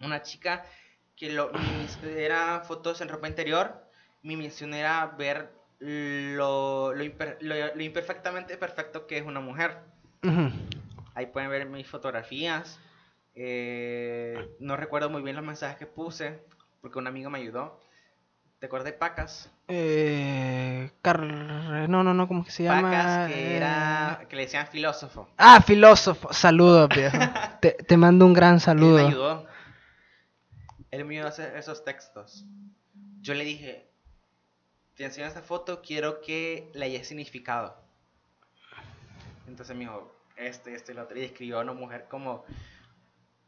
[0.00, 0.66] a una chica
[1.16, 3.80] que lo, mi eran fotos en ropa interior.
[4.22, 9.78] Mi misión era ver lo, lo, imper- lo- lo imperfectamente perfecto que es una mujer.
[11.14, 12.78] Ahí pueden ver mis fotografías.
[13.34, 16.42] Eh, no recuerdo muy bien los mensajes que puse
[16.80, 17.80] porque un amigo me ayudó.
[18.58, 19.48] ¿Te acuerdas de Pacas?
[19.68, 21.20] Eh, Car-
[21.88, 22.90] No, no, no, ¿cómo que se llama?
[22.90, 25.28] Pacas, que Eh, era que le decían filósofo.
[25.36, 26.32] Ah, filósofo.
[26.32, 27.16] Saludos, viejo.
[27.60, 29.06] te, te mando un gran Él me saludo.
[29.06, 29.46] ayudó.
[30.90, 32.44] Él me ayudó a hacer esos textos.
[33.20, 33.87] Yo le dije,
[34.98, 37.76] te enseño esta foto, quiero que le haya significado.
[39.46, 41.16] Entonces me dijo, este, este y lo otro.
[41.16, 42.46] Y escribió a una mujer como, o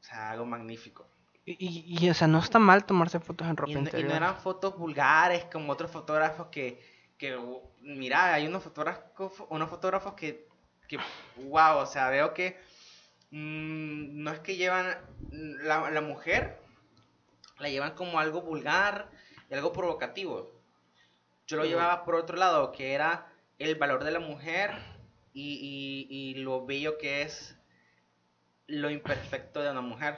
[0.00, 1.08] sea, algo magnífico.
[1.44, 3.82] Y, y, y, o sea, no está mal tomarse fotos en ropa Y no, y
[3.82, 4.10] interior.
[4.10, 6.80] no eran fotos vulgares como otros fotógrafos que,
[7.18, 10.46] que uh, mira, hay unos fotógrafos, unos fotógrafos que,
[10.86, 10.98] que,
[11.48, 12.60] wow, o sea, veo que
[13.32, 14.96] mm, no es que llevan
[15.32, 16.60] la, la mujer,
[17.58, 19.10] la llevan como algo vulgar
[19.50, 20.59] y algo provocativo.
[21.50, 23.26] Yo lo llevaba por otro lado, que era
[23.58, 24.70] el valor de la mujer
[25.34, 27.56] y, y, y lo bello que es
[28.68, 30.16] lo imperfecto de una mujer.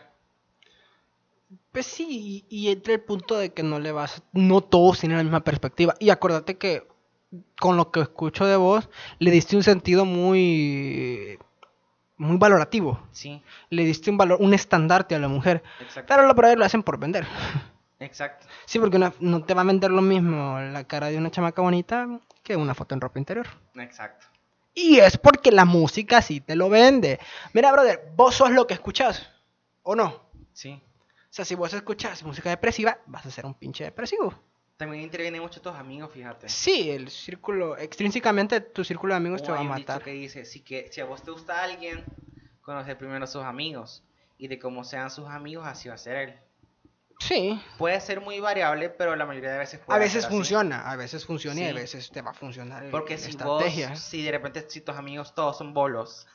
[1.70, 5.16] Pues sí, y, y entra el punto de que no le vas, no todos tienen
[5.16, 5.94] la misma perspectiva.
[5.98, 6.86] Y acuérdate que
[7.58, 11.38] con lo que escucho de vos, le diste un sentido muy,
[12.18, 13.02] muy valorativo.
[13.12, 15.62] Sí, Le diste un valor, un estandarte a la mujer.
[15.80, 16.12] exacto.
[16.14, 17.26] Pero lo por lo hacen por vender.
[18.04, 18.46] Exacto.
[18.66, 21.62] Sí, porque una- no te va a vender lo mismo la cara de una chamaca
[21.62, 22.08] bonita
[22.42, 23.46] que una foto en ropa interior.
[23.76, 24.26] Exacto.
[24.74, 27.20] Y es porque la música sí te lo vende.
[27.52, 29.28] Mira, brother, vos sos lo que escuchás,
[29.82, 30.22] ¿o no?
[30.52, 30.80] Sí.
[30.82, 34.34] O sea, si vos escuchás música depresiva, vas a ser un pinche depresivo.
[34.76, 36.48] También intervienen mucho tus amigos, fíjate.
[36.48, 40.02] Sí, el círculo, extrínsecamente tu círculo de amigos te Como va a un dicho matar.
[40.04, 42.04] que dice, si, que, si a vos te gusta alguien,
[42.62, 44.02] conoce primero a sus amigos.
[44.38, 46.34] Y de cómo sean sus amigos, así va a ser él.
[47.28, 50.34] Sí, Puede ser muy variable, pero la mayoría de veces a puede veces ser así.
[50.36, 53.90] funciona, a veces funciona y a veces te va a funcionar Porque si estrategia.
[53.90, 56.26] vos, si de repente si tus amigos todos son bolos.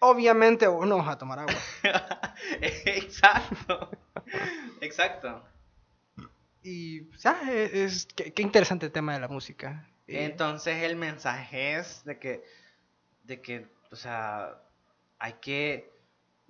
[0.00, 1.54] Obviamente vos no vas a tomar agua.
[2.60, 3.90] Exacto.
[4.80, 5.42] Exacto.
[6.62, 9.88] Y, o sea, es, qué, qué interesante el tema de la música.
[10.06, 12.44] Entonces el mensaje es de que,
[13.24, 14.56] de que, o sea,
[15.18, 15.90] hay que,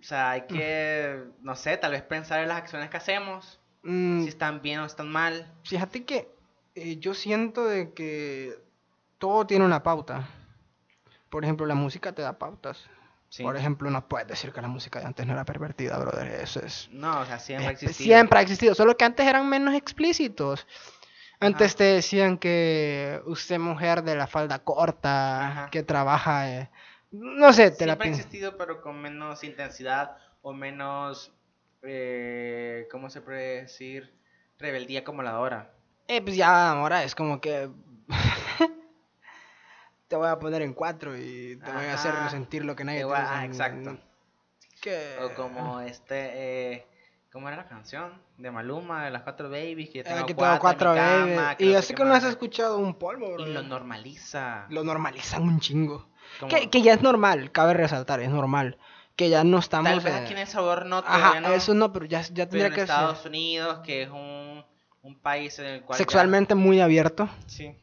[0.00, 4.24] o sea, hay que, no sé, tal vez pensar en las acciones que hacemos, Mm,
[4.24, 5.50] si están bien o están mal.
[5.64, 6.28] Fíjate que
[6.74, 8.54] eh, yo siento de que
[9.16, 10.28] todo tiene una pauta.
[11.30, 12.84] Por ejemplo, la música te da pautas.
[13.30, 13.42] Sí.
[13.42, 16.28] Por ejemplo, no puedes decir que la música de antes no era pervertida, brother.
[16.28, 16.88] Eso es...
[16.92, 18.04] No, o sea, siempre ha existido.
[18.04, 20.66] siempre ha existido, solo que antes eran menos explícitos.
[21.40, 25.70] Antes te decían que usted mujer de la falda corta, Ajá.
[25.70, 26.50] que trabaja...
[26.50, 26.70] eh,
[27.10, 31.32] no sé, te la Siempre ha existido, pero con menos intensidad o menos,
[31.82, 34.12] eh, ¿cómo se puede decir?
[34.58, 35.74] Rebeldía como la de ahora.
[36.08, 37.68] Eh, pues ya ahora es como que...
[40.08, 42.98] te voy a poner en cuatro y te voy a hacer sentir lo que nadie
[43.00, 43.98] Te te voy a- hizo ah, exacto.
[45.22, 46.86] O como este, eh,
[47.32, 48.22] ¿cómo era la canción?
[48.38, 51.08] De Maluma, de las cuatro babies, que yo Eh, tengo que cuatro, cuatro en mi
[51.10, 51.36] babies.
[51.36, 53.46] cama, que Y sé así que no has escuchado un polvo, bro.
[53.46, 54.66] Y lo normaliza.
[54.70, 56.06] Lo normalizan un chingo.
[56.48, 58.78] Que, que ya es normal, cabe resaltar, es normal.
[59.18, 59.90] Que ya no estamos...
[59.90, 62.28] Tal vez aquí en El Salvador no, Ajá, todavía no, eso no, pero ya, ya
[62.48, 64.64] pero tendría en que Estados ser Unidos, que es un,
[65.02, 65.96] un país en el cual...
[65.96, 67.28] ya- sexualmente muy abierto.
[67.48, 67.74] Sí.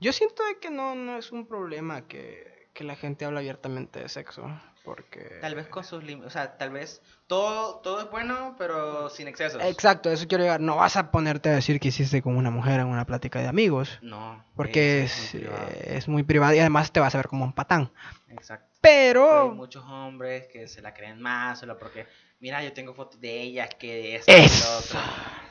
[0.00, 4.00] Yo siento de que no, no es un problema que, que la gente habla abiertamente
[4.00, 4.42] de sexo,
[4.84, 5.38] porque...
[5.40, 9.28] Tal vez con sus límites, o sea, tal vez todo, todo es bueno, pero sin
[9.28, 9.62] excesos.
[9.62, 10.60] Exacto, eso quiero llegar.
[10.60, 13.46] No vas a ponerte a decir que hiciste con una mujer en una plática de
[13.46, 14.44] amigos, No.
[14.56, 15.50] porque eso es, muy
[15.96, 17.92] es muy privado y además te vas a ver como un patán.
[18.28, 18.71] Exacto.
[18.82, 22.06] Pero hay muchos hombres que se la creen más, solo porque,
[22.40, 24.78] mira, yo tengo fotos de ellas, que de esto, y lo Eso.
[24.78, 25.00] otro.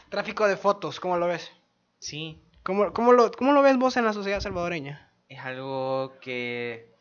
[0.10, 1.52] Tráfico de fotos, ¿cómo lo ves?
[2.00, 5.08] Sí, ¿Cómo, cómo, lo, ¿Cómo lo ves vos en la sociedad salvadoreña?
[5.30, 6.94] es algo que,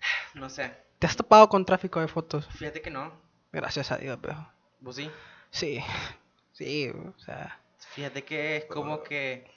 [0.34, 2.46] no sé, ¿Te has topado con tráfico de fotos?
[2.50, 3.12] fíjate que no,
[3.52, 4.48] Gracias a Dios, pero...
[4.80, 5.10] vos sí.
[5.50, 5.80] Sí.
[6.52, 7.58] Sí, o sea.
[7.78, 9.50] Fíjate que es como que.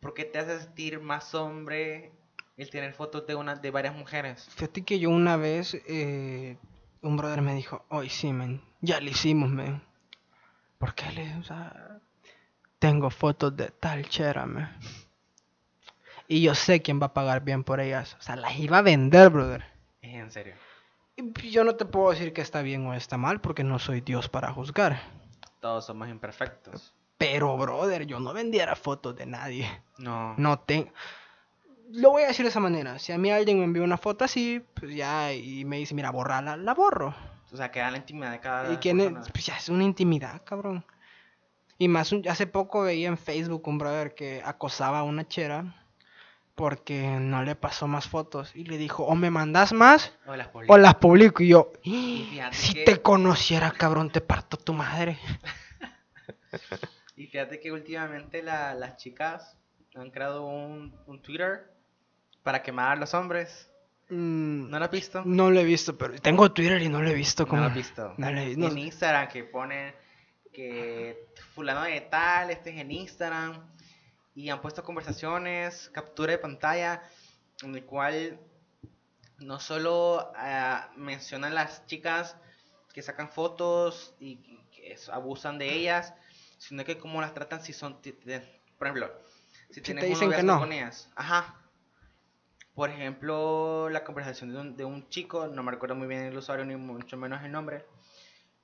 [0.00, 2.10] ¿Por qué te hace sentir más hombre
[2.58, 4.48] el tener fotos de una de varias mujeres?
[4.50, 6.58] Fíjate que yo una vez, eh,
[7.02, 9.80] un brother me dijo, hoy sí, men, ya lo hicimos, men.
[10.78, 12.00] ¿Por qué le, o sea,
[12.78, 14.68] tengo fotos de tal chera, men.
[16.26, 18.16] Y yo sé quién va a pagar bien por ellas.
[18.18, 19.64] O sea, las iba a vender, brother.
[20.02, 20.54] Es en serio.
[21.16, 24.02] Y yo no te puedo decir que está bien o está mal porque no soy
[24.02, 25.00] Dios para juzgar.
[25.60, 26.94] Todos somos imperfectos.
[27.16, 29.82] Pero, brother, yo no vendiera fotos de nadie.
[29.96, 30.34] No.
[30.36, 30.92] No tengo.
[31.90, 32.98] Lo voy a decir de esa manera.
[32.98, 36.10] Si a mí alguien me envía una foto así, pues ya, y me dice, mira,
[36.10, 37.14] borrala, la borro.
[37.52, 40.42] O sea, queda la intimidad de cada Y quién es, pues ya es una intimidad,
[40.44, 40.84] cabrón.
[41.78, 45.74] Y más, un- hace poco veía en Facebook un brother que acosaba a una chera
[46.54, 48.50] porque no le pasó más fotos.
[48.54, 51.42] Y le dijo, o me mandas más O las o las publico.
[51.42, 55.18] Y yo, Y fíjate si que- te conociera, cabrón, te parto tu madre.
[57.16, 59.56] Y fíjate que últimamente la- las chicas
[59.96, 61.72] han creado un, un Twitter
[62.42, 63.70] para quemar a los hombres.
[64.10, 65.22] Mm, ¿No lo has visto?
[65.24, 67.44] No lo he visto, pero tengo Twitter y no lo he visto.
[67.44, 67.62] No Como...
[67.62, 68.14] lo has visto.
[68.16, 68.66] No lo he visto.
[68.66, 69.94] En Instagram que ponen
[70.52, 73.70] que fulano de tal, este es en Instagram.
[74.34, 77.02] Y han puesto conversaciones, captura de pantalla,
[77.62, 78.38] en el cual
[79.38, 82.36] no solo ah, mencionan las chicas
[82.92, 84.36] que sacan fotos y
[84.70, 86.14] que abusan de ellas,
[86.58, 88.00] sino que cómo las tratan si son,
[88.78, 89.12] por ejemplo,
[89.70, 90.58] si te tienes un dicen que no.
[90.58, 91.10] con ellas.
[91.14, 91.57] Ajá.
[92.78, 96.36] Por ejemplo, la conversación de un, de un chico, no me recuerdo muy bien el
[96.36, 97.84] usuario ni mucho menos el nombre,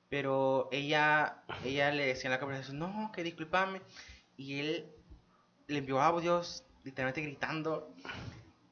[0.08, 3.82] pero ella, ella le decía en la conversación, no, que discúlpame,
[4.36, 4.86] y él
[5.66, 7.92] le envió audios, literalmente gritando,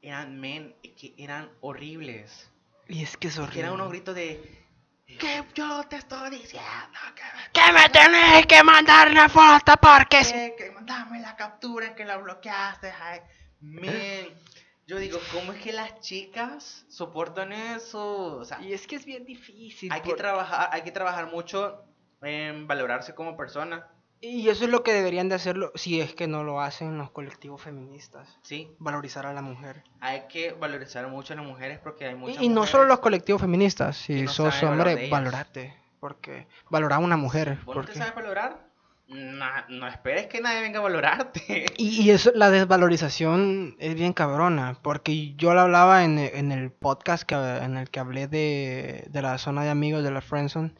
[0.01, 2.49] eran men, que eran horribles,
[2.87, 3.59] Y es que es que horrible.
[3.63, 4.65] eran unos gritos de,
[5.05, 6.69] que yo te estoy diciendo
[7.15, 11.93] que me ¡Que me tenés que mandar una foto porque que, que mandame la captura
[11.93, 12.93] que la bloqueaste.
[12.97, 13.19] Ay,
[13.59, 14.52] men.
[14.85, 18.37] Yo digo, ¿cómo es que las chicas soportan eso?
[18.37, 19.91] O sea, Y es que es bien difícil.
[19.91, 21.83] hay que trabajar, hay que trabajar mucho
[22.21, 23.87] en valorarse como persona,
[24.25, 27.11] Y eso es lo que deberían de hacerlo, si es que no lo hacen los
[27.11, 28.39] colectivos feministas.
[28.41, 28.69] ¿sí?
[28.79, 29.83] Valorizar a la mujer.
[29.99, 32.99] Hay que valorizar mucho a las mujeres porque hay muchas Y, y no solo los
[32.99, 35.09] colectivos feministas, si no sos hombre, ellas.
[35.09, 35.77] valorate.
[35.99, 37.57] Porque valorar a una mujer.
[37.65, 38.65] ¿Vos no te porque- sabes valorar?
[39.07, 41.65] No, no esperes que nadie venga a valorarte.
[41.77, 46.71] Y, y eso, la desvalorización es bien cabrona, porque yo lo hablaba en, en el
[46.71, 50.73] podcast que, en el que hablé de, de la zona de amigos de la Friendzone.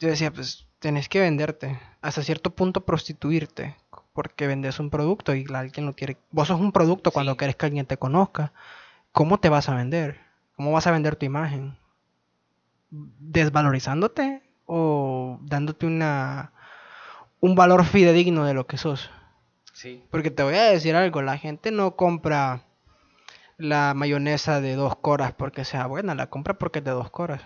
[0.00, 3.76] Yo decía, pues tenés que venderte, hasta cierto punto prostituirte,
[4.12, 6.16] porque vendes un producto y alguien lo quiere.
[6.30, 8.52] Vos sos un producto cuando querés que alguien te conozca.
[9.12, 10.20] ¿Cómo te vas a vender?
[10.56, 11.76] ¿Cómo vas a vender tu imagen?
[12.90, 16.52] ¿Desvalorizándote o dándote una
[17.42, 19.10] un valor fidedigno de lo que sos?
[19.74, 20.02] Sí.
[20.10, 22.62] Porque te voy a decir algo, la gente no compra
[23.58, 27.42] la mayonesa de dos coras porque sea buena, la compra porque es de dos coras.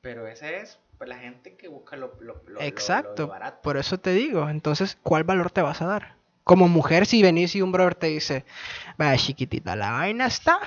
[0.00, 3.58] Pero ese es pues, la gente que busca lo, lo, lo- lo- Exacto, lo barato.
[3.62, 4.48] por eso te digo.
[4.48, 6.14] Entonces, ¿cuál valor te vas a dar?
[6.44, 8.44] Como mujer, si venís y un brother te dice,
[8.96, 10.58] vaya chiquitita, la vaina está.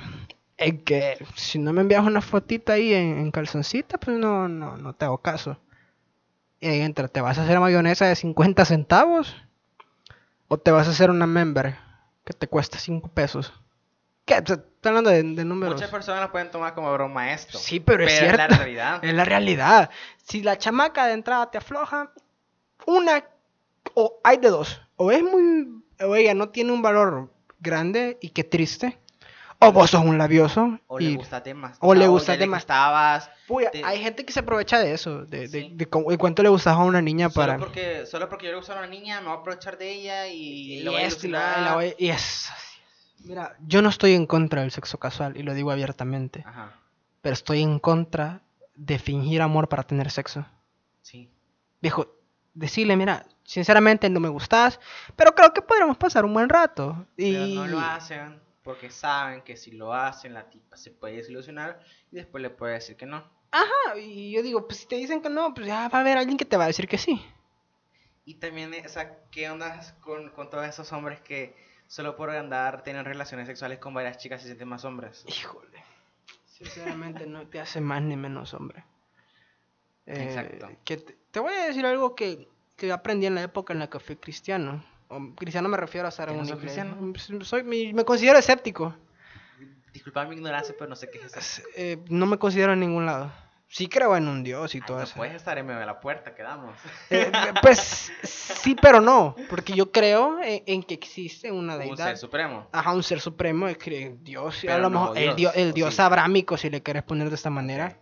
[0.57, 4.77] En que si no me envías una fotita ahí en, en calzoncita, pues no, no,
[4.77, 5.57] no te hago caso.
[6.61, 9.35] Y ahí entra, ¿te vas a hacer mayonesa de 50 centavos?
[10.47, 11.75] ¿O te vas a hacer una member
[12.23, 13.51] que te cuesta 5 pesos?
[14.25, 14.35] ¿Qué?
[14.35, 15.75] Estoy hablando de, de números.
[15.75, 17.57] Muchas personas lo pueden tomar como broma esto.
[17.57, 18.55] Sí, pero es la cierto.
[18.55, 18.99] realidad.
[19.03, 19.89] Es la realidad.
[20.23, 22.11] Si la chamaca de entrada te afloja,
[22.85, 23.25] una
[23.95, 24.81] o hay de dos.
[24.97, 28.99] O es muy o ella no tiene un valor grande y qué triste.
[29.63, 30.79] O vos sos un labioso.
[30.87, 31.77] O y, le gusta temas.
[31.81, 32.61] o le ya gusta le temas.
[32.61, 33.29] gustabas.
[33.47, 35.71] Puya, te- hay gente que se aprovecha de eso, de, de, Sí.
[35.75, 37.53] de cuánto le gustas a una niña para...
[37.53, 39.91] Solo porque, solo porque yo le gusta a una niña, me voy a aprovechar de
[39.91, 41.95] ella y, y, lo voy a la- la voy-
[43.23, 46.71] Mira, yo no estoy en contra del sexo casual y lo digo abiertamente, Ajá,
[47.21, 48.41] pero estoy en contra
[48.73, 50.43] de fingir amor para tener sexo.
[51.01, 51.29] sí.
[51.81, 52.07] Viejo,
[52.53, 54.79] decirle, mira, sinceramente no me gustas,
[55.15, 57.05] pero creo que podríamos pasar un buen rato.
[57.17, 61.17] Y Pero no lo hacen porque saben que si lo hacen, la tipa se puede
[61.17, 63.23] desilusionar y después le puede decir que no.
[63.51, 66.17] Ajá, y yo digo, pues si te dicen que no, pues ya va a haber
[66.17, 67.21] alguien que te va a decir que sí.
[68.23, 71.55] Y también, o sea, ¿qué onda con, con todos esos hombres que
[71.87, 75.25] solo por andar tienen relaciones sexuales con varias chicas y se sienten más hombres?
[75.27, 75.83] Híjole.
[76.45, 78.85] Sinceramente no te hace más ni menos hombre.
[80.05, 80.69] Eh, Exacto.
[80.85, 82.47] que te, te voy a decir algo que,
[82.77, 84.85] que yo aprendí en la época en la que fui cristiano.
[85.35, 87.13] Cristiano me refiero a estar ¿Que en no cristiano?
[87.43, 88.95] Soy, me, me considero escéptico.
[89.93, 91.39] Disculpa mi ignorancia, pero no sé qué es eso.
[91.39, 93.31] Es- eh, no me considero en ningún lado.
[93.67, 95.15] sí creo en un Dios y Ay, todo no eso.
[95.15, 96.75] puedes estar en medio de la puerta, quedamos.
[97.09, 102.05] Eh, pues sí, pero no, porque yo creo en, en que existe una Un deidad.
[102.07, 102.67] ser supremo.
[102.71, 105.69] Ajá, un ser supremo, es que Dios, a Pero lo no mejor el Dios, el
[105.71, 106.01] ¿o Dios sí?
[106.01, 107.97] abrámico, si le quieres poner de esta manera.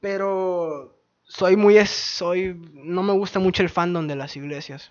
[0.00, 4.90] Pero soy muy, soy, no me gusta mucho el fandom de las iglesias.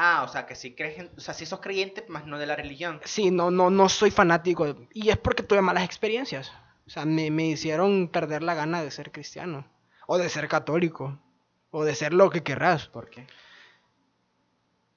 [0.00, 2.46] Ah, o sea, que si crees en- o sea, si sos creyente, más no de
[2.46, 3.00] la religión.
[3.04, 4.76] Sí, no, no, no soy fanático.
[4.94, 6.52] Y es porque tuve malas experiencias.
[6.86, 9.66] O sea, me, me hicieron perder la gana de ser cristiano.
[10.06, 11.18] O de ser católico.
[11.72, 12.86] O de ser lo que querrás.
[12.86, 13.26] ¿Por qué?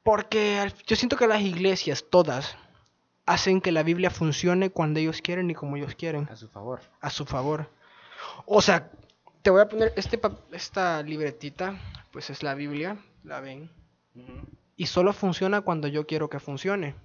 [0.03, 2.55] Porque yo siento que las iglesias, todas,
[3.25, 6.27] hacen que la Biblia funcione cuando ellos quieren y como ellos quieren.
[6.31, 6.81] A su favor.
[7.01, 7.69] A su favor.
[8.45, 8.91] O sea,
[9.41, 10.19] te voy a poner este,
[10.51, 11.79] esta libretita.
[12.11, 12.97] Pues es la Biblia.
[13.23, 13.71] La ven.
[14.15, 14.41] Ujú.
[14.75, 16.95] Y solo funciona cuando yo quiero que funcione.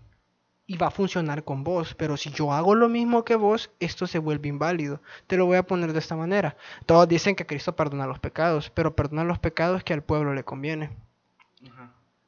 [0.69, 4.07] Y va a funcionar con vos, pero si yo hago lo mismo que vos, esto
[4.07, 5.01] se vuelve inválido.
[5.29, 6.57] Te lo voy a poner de esta manera.
[6.87, 10.45] Todos dicen que Cristo perdona los pecados, pero perdona los pecados que al pueblo le
[10.45, 10.91] conviene.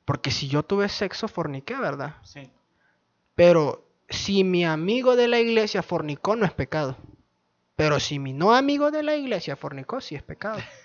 [0.05, 2.15] Porque si yo tuve sexo, forniqué, ¿verdad?
[2.23, 2.51] Sí.
[3.35, 6.97] Pero si mi amigo de la iglesia fornicó, no es pecado.
[7.77, 10.61] Pero si mi no amigo de la iglesia fornicó, sí es pecado.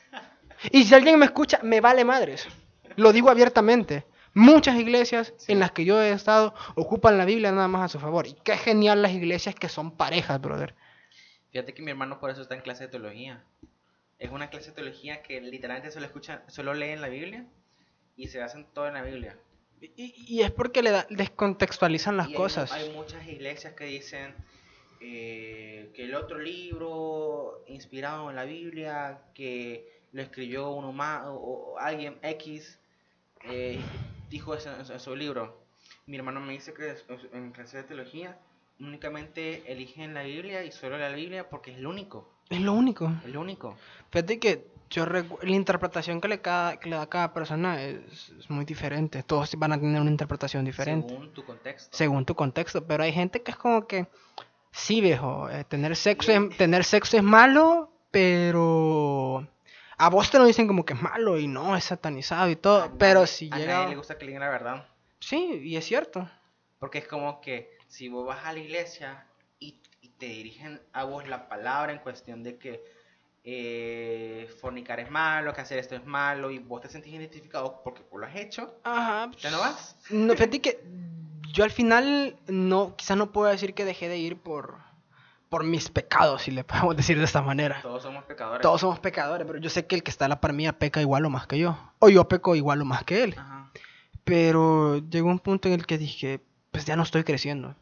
[0.71, 2.47] Y si alguien me escucha, me vale madres.
[2.95, 4.05] Lo digo abiertamente.
[4.33, 7.99] Muchas iglesias en las que yo he estado ocupan la Biblia nada más a su
[7.99, 8.25] favor.
[8.27, 10.73] Y qué genial las iglesias que son parejas, brother.
[11.51, 13.43] Fíjate que mi hermano por eso está en clase de teología.
[14.17, 17.45] Es una clase de teología que literalmente solo escucha, solo leen la Biblia
[18.15, 19.37] y se basan todo en la Biblia.
[19.81, 22.71] Y, y es porque le da- descontextualizan las Y hay cosas.
[22.71, 24.33] Hay, muchas iglesias que dicen
[25.01, 31.33] eh, que el otro libro inspirado en la Biblia, que lo escribió uno más, o,
[31.33, 32.79] o alguien X,
[33.43, 33.79] eh,
[34.33, 35.61] dijo eso en su, libro.
[36.07, 38.37] Mi hermano me dice que es- en clase de teología
[38.79, 43.11] únicamente eligen la Biblia y solo la Biblia porque es el único, Es lo único.
[43.25, 43.77] el único.
[44.11, 48.49] Fíjate que yo la interpretación que le, cada- que le da cada persona es, es
[48.49, 49.23] muy diferente.
[49.23, 51.09] Todos van a tener una interpretación diferente.
[51.09, 51.95] Según tu contexto.
[51.97, 54.07] según tu contexto, pero hay gente que es como que
[54.71, 59.47] sí, viejo, eh, tener sexo es, tener sexo es malo, pero
[60.05, 62.83] a vos te lo dicen como que es malo y no, es satanizado y todo,
[62.83, 64.87] A pero si a llega nadie le gusta que le digan la verdad.
[65.19, 66.29] Sí, y es cierto.
[66.79, 69.25] Porque es como que si vos vas a la iglesia
[69.59, 72.83] y, y te dirigen a vos la palabra en cuestión de que
[73.45, 78.01] eh, fornicar es malo, que hacer esto es malo, y vos te sentís identificado porque
[78.09, 79.31] vos lo has hecho, Ajá.
[79.39, 79.95] ¿ya no vas?
[80.09, 80.83] No, fíjate que
[81.53, 84.77] yo al final no, quizá no puedo decir que dejé de ir por
[85.53, 87.79] por mis pecados, si le podemos decir de esta manera.
[87.83, 88.63] Todos somos pecadores.
[88.63, 90.99] Todos somos pecadores, pero yo sé que el que está a la par mía peca
[90.99, 91.77] igual o más que yo.
[91.99, 93.35] O yo peco igual o más que él.
[93.37, 93.71] Ajá.
[94.23, 97.75] Pero llegó un punto en el que dije, pues ya no estoy creciendo.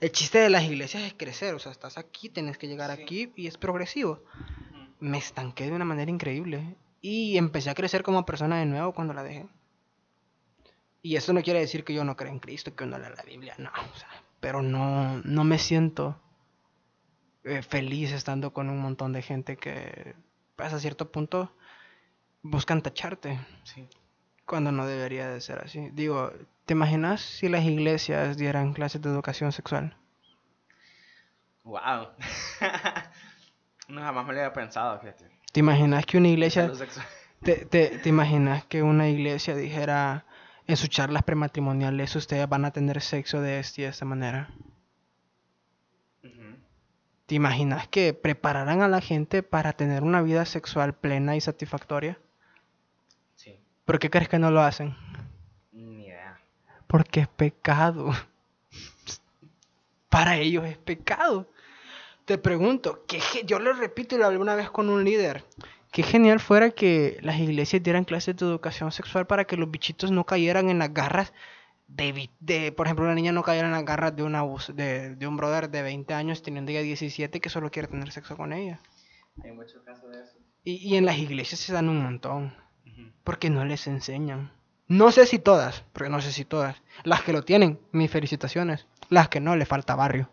[0.00, 3.02] El chiste de las iglesias es crecer, o sea, estás aquí, tienes que llegar Sí.
[3.02, 4.24] aquí y es progresivo.
[4.98, 9.12] Me estanqué de una manera increíble y empecé a crecer como persona de nuevo cuando
[9.12, 9.46] la dejé.
[11.02, 13.10] Y eso no quiere decir que yo no creo en Cristo, que yo no lea
[13.10, 14.08] la Biblia, no, o sea,
[14.40, 16.18] pero no, no me siento
[17.44, 20.14] eh, feliz estando con un montón de gente que,
[20.56, 21.52] pues, a cierto punto,
[22.42, 23.88] buscan tacharte Sí.
[24.44, 25.90] cuando no debería de ser así.
[25.92, 26.32] Digo,
[26.66, 29.96] ¿te imaginas si las iglesias dieran clases de educación sexual?
[31.64, 32.08] Wow.
[33.88, 35.26] no jamás me lo había pensado, fíjate.
[35.52, 36.70] ¿Te imaginas que una iglesia,
[37.42, 40.24] te, te, te imaginas que una iglesia dijera
[40.66, 44.50] en sus charlas prematrimoniales ustedes van a tener sexo de esta y de esta manera?
[47.30, 52.18] ¿Te imaginas que prepararan a la gente para tener una vida sexual plena y satisfactoria?
[53.36, 53.56] Sí.
[53.84, 54.96] ¿Por qué crees que no lo hacen?
[55.70, 56.40] Ni idea.
[56.88, 58.10] Porque es pecado.
[60.08, 61.48] Para ellos es pecado.
[62.24, 65.44] Te pregunto, qué yo lo repito y lo hablé una vez con un líder.
[65.92, 70.10] Qué genial fuera que las iglesias dieran clases de educación sexual para que los bichitos
[70.10, 71.32] no cayeran en las garras
[71.96, 74.42] de, por ejemplo, una niña no cayera en las garras de, una,
[74.74, 78.36] de, de un brother de 20 años teniendo ya 17 que solo quiere tener sexo
[78.36, 78.80] con ella.
[79.42, 80.36] Hay muchos casos de eso.
[80.64, 82.54] Y, y en las iglesias se dan un montón.
[83.24, 84.52] Porque no les enseñan.
[84.88, 86.76] No sé si todas, porque no sé si todas.
[87.04, 88.86] Las que lo tienen, mis felicitaciones.
[89.08, 90.30] Las que no, le falta barrio.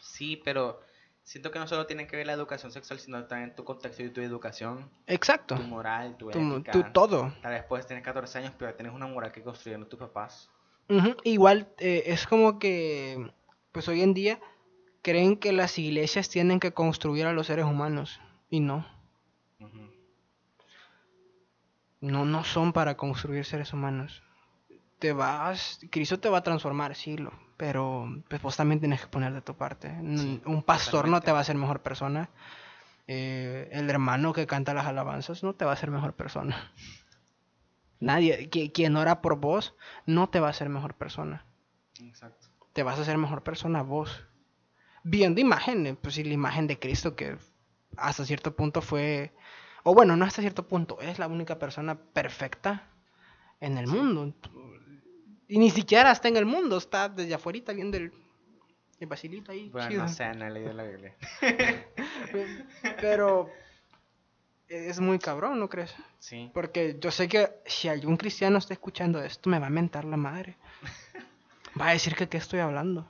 [0.00, 0.80] Sí, pero
[1.22, 4.10] siento que no solo tiene que ver la educación sexual, sino también tu contexto y
[4.10, 5.56] tu educación, Exacto.
[5.56, 6.72] tu moral, tu, Tu, ética.
[6.72, 7.32] tu todo.
[7.42, 10.50] Tal vez puedes tener 14 años, pero tienes una moral que construyeron tus papás.
[11.24, 13.30] Igual eh, es como que,
[13.72, 14.38] pues hoy en día,
[15.02, 18.20] creen que las iglesias tienen que construir a los seres humanos.
[18.50, 18.86] Y no.
[22.00, 24.22] No, no son para construir seres humanos.
[24.98, 29.08] Te vas, Cristo te va a transformar, sí, lo, pero pues vos también tienes que
[29.08, 29.94] poner de tu parte.
[30.16, 32.30] Sí, un pastor no te va a hacer mejor persona.
[33.08, 36.72] eh, el hermano que canta las alabanzas no te va a hacer mejor persona.
[38.00, 39.74] Nadie, qui- quien ora por vos,
[40.06, 41.44] no te va a hacer mejor persona.
[42.00, 42.48] Exacto.
[42.72, 44.24] Te vas a hacer mejor persona vos.
[45.02, 47.36] Viendo imagen, pues sí, la imagen de Cristo que
[47.96, 49.32] hasta cierto punto fue,
[49.84, 52.88] o bueno, no hasta cierto punto, es la única persona perfecta
[53.60, 54.34] en el mundo.
[55.48, 58.12] Y ni siquiera está en el mundo, está desde afuera viendo el,
[58.98, 59.70] el basilito ahí.
[59.70, 60.02] Bueno, chido.
[60.02, 61.14] no sé, no he leído la Biblia.
[63.00, 63.48] Pero
[64.68, 65.94] es muy cabrón, ¿no crees?
[66.18, 66.50] Sí.
[66.54, 70.16] Porque yo sé que si algún cristiano está escuchando esto, me va a mentar la
[70.16, 70.56] madre.
[71.80, 73.06] Va a decir que qué estoy hablando.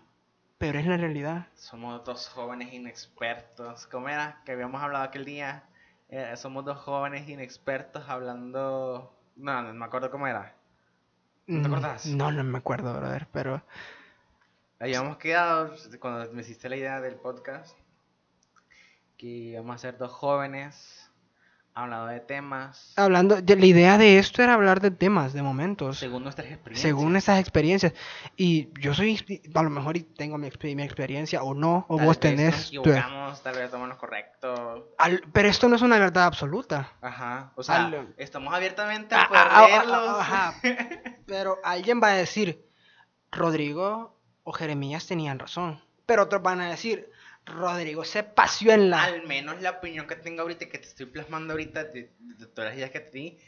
[0.58, 1.46] Pero es la realidad.
[1.54, 3.86] Somos dos jóvenes inexpertos.
[3.86, 4.42] ¿Cómo era?
[4.44, 5.62] Que habíamos hablado aquel día.
[6.08, 9.16] Eh, somos dos jóvenes inexpertos hablando.
[9.36, 10.56] No, no me acuerdo cómo era.
[11.46, 12.06] ¿No te Mm, acordás?
[12.06, 13.62] No, no me acuerdo, brother, pero...
[14.80, 17.76] Habíamos quedado, cuando me hiciste la idea del podcast,
[19.16, 21.05] que íbamos a ser dos jóvenes
[21.76, 25.98] hablando de temas Hablando, de, la idea de esto era hablar de temas, de momentos,
[25.98, 26.82] según nuestras experiencias.
[26.82, 27.92] según esas experiencias.
[28.36, 32.06] Y yo soy, a lo mejor y tengo mi, mi experiencia o no, o Tal
[32.06, 32.72] vos vez tenés...
[32.72, 34.88] Nos tu- tal vez tomamos lo correcto.
[34.98, 36.92] al- pero esto no es una verdad absoluta.
[37.02, 37.52] Ajá.
[37.56, 40.18] O sea, Al- estamos abiertamente a leerlos.
[40.20, 40.54] ajá.
[41.26, 42.64] Pero alguien va a decir,
[43.32, 45.80] Rodrigo o Jeremías tenían razón.
[46.06, 47.10] Pero otros van a decir,
[47.46, 49.04] Rodrigo se paseó en la...
[49.04, 52.70] Al menos la opinión que tengo ahorita, que te estoy plasmando ahorita, de, de todas
[52.70, 53.38] las ideas que te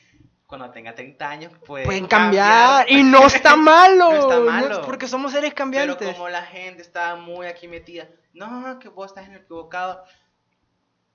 [0.49, 4.11] cuando tenga 30 años, pueden, Pueden cambiar y no está malo.
[4.11, 4.83] No está no es malo.
[4.83, 6.15] porque somos seres Pero cambiantes.
[6.15, 10.03] como la gente está muy aquí metida, no, que vos estás en el equivocado.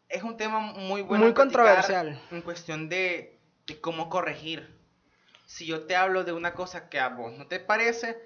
[0.07, 1.23] Es un tema muy bueno.
[1.23, 2.21] Muy controversial.
[2.29, 4.77] En cuestión de, de cómo corregir.
[5.47, 8.21] Si yo te hablo de una cosa que a vos no te parece,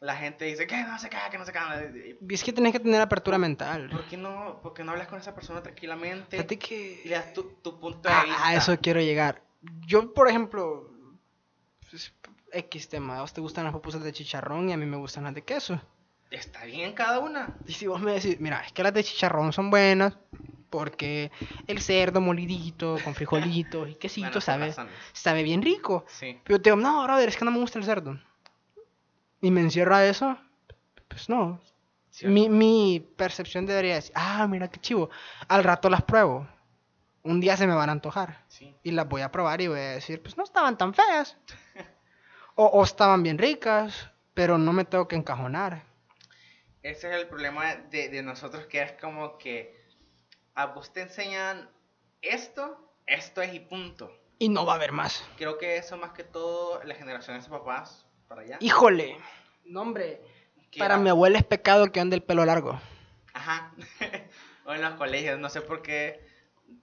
[0.00, 1.82] la gente dice que no se caga, que no se caga.
[1.94, 3.90] Y Es que tenés que tener apertura mental.
[3.90, 7.02] ¿Por qué no, por qué no hablas con esa persona tranquilamente Fíjate y que...
[7.04, 8.46] le das tu, tu punto de A, vista?
[8.46, 9.42] a eso quiero llegar.
[9.86, 10.90] Yo, por ejemplo,
[11.90, 12.14] pues,
[12.52, 13.18] X tema.
[13.18, 15.42] A vos te gustan las pupusas de chicharrón y a mí me gustan las de
[15.42, 15.80] queso.
[16.30, 17.56] Está bien cada una.
[17.66, 20.16] Y si vos me decís, mira, es que las de chicharrón son buenas
[20.70, 21.30] porque
[21.66, 24.74] el cerdo molidito con frijolitos y quesito Bueno, sabe,
[25.12, 26.04] sabe bien rico.
[26.08, 26.40] Sí.
[26.44, 28.18] Pero te digo, no, brother, es que no me gusta el cerdo.
[29.40, 30.36] Y me encierra eso,
[31.08, 31.60] pues no.
[32.22, 35.10] Mi, mi percepción debería decir, ah, mira qué chivo.
[35.48, 36.46] Al rato las pruebo.
[37.22, 38.44] Un día se me van a antojar.
[38.48, 38.74] Sí.
[38.82, 41.36] Y las voy a probar y voy a decir, pues no estaban tan feas.
[42.56, 45.82] O, o estaban bien ricas, pero no me tengo que encajonar.
[46.82, 49.80] Ese es el problema de, de nosotros, que es como que
[50.54, 51.70] a vos te enseñan
[52.20, 54.12] esto, esto es y punto.
[54.38, 55.24] Y no va a haber más.
[55.38, 58.58] Creo que eso más que todo la generación de papás para allá.
[58.60, 59.16] Híjole.
[59.64, 60.22] No, hombre.
[60.78, 62.80] Para era- mi abuela es pecado que ande el pelo largo.
[63.34, 63.74] Ajá.
[64.64, 66.24] o en los colegios, no sé por qué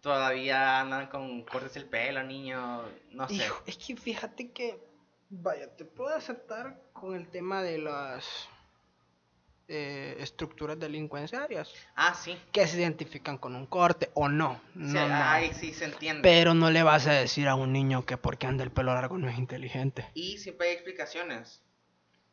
[0.02, 3.36] todavía andan con cortes el pelo, niño, no sé.
[3.36, 4.78] Hijo, es que fíjate que,
[5.30, 8.50] vaya, te puedo aceptar con el tema de las
[9.70, 12.38] eh, estructuras delincuenciarias Ah, sí.
[12.52, 14.62] que se identifican con un corte o no.
[14.74, 16.22] Sí, no, sí se entiende.
[16.24, 19.18] Pero no le vas a decir a un niño que porque anda el pelo largo
[19.18, 20.06] no es inteligente.
[20.14, 21.62] Y siempre hay explicaciones.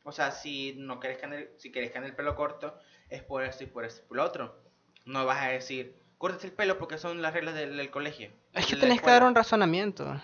[0.04, 2.78] O sea, si no querés que ande, si querés que ande el pelo corto,
[3.08, 4.62] es por esto y por esto y por lo otro.
[5.06, 8.30] No vas a decir, córtate el pelo porque son las reglas del, del colegio.
[8.52, 9.14] Es que tenés que escuela".
[9.20, 10.20] dar un razonamiento.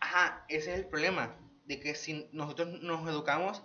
[0.00, 1.34] Ajá, ese es el problema.
[1.66, 3.62] De que si nosotros nos educamos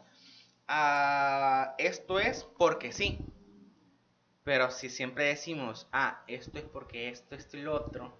[0.74, 3.20] a esto es porque sí.
[4.44, 8.18] Pero si siempre decimos, ah, esto es porque esto, esto y lo otro,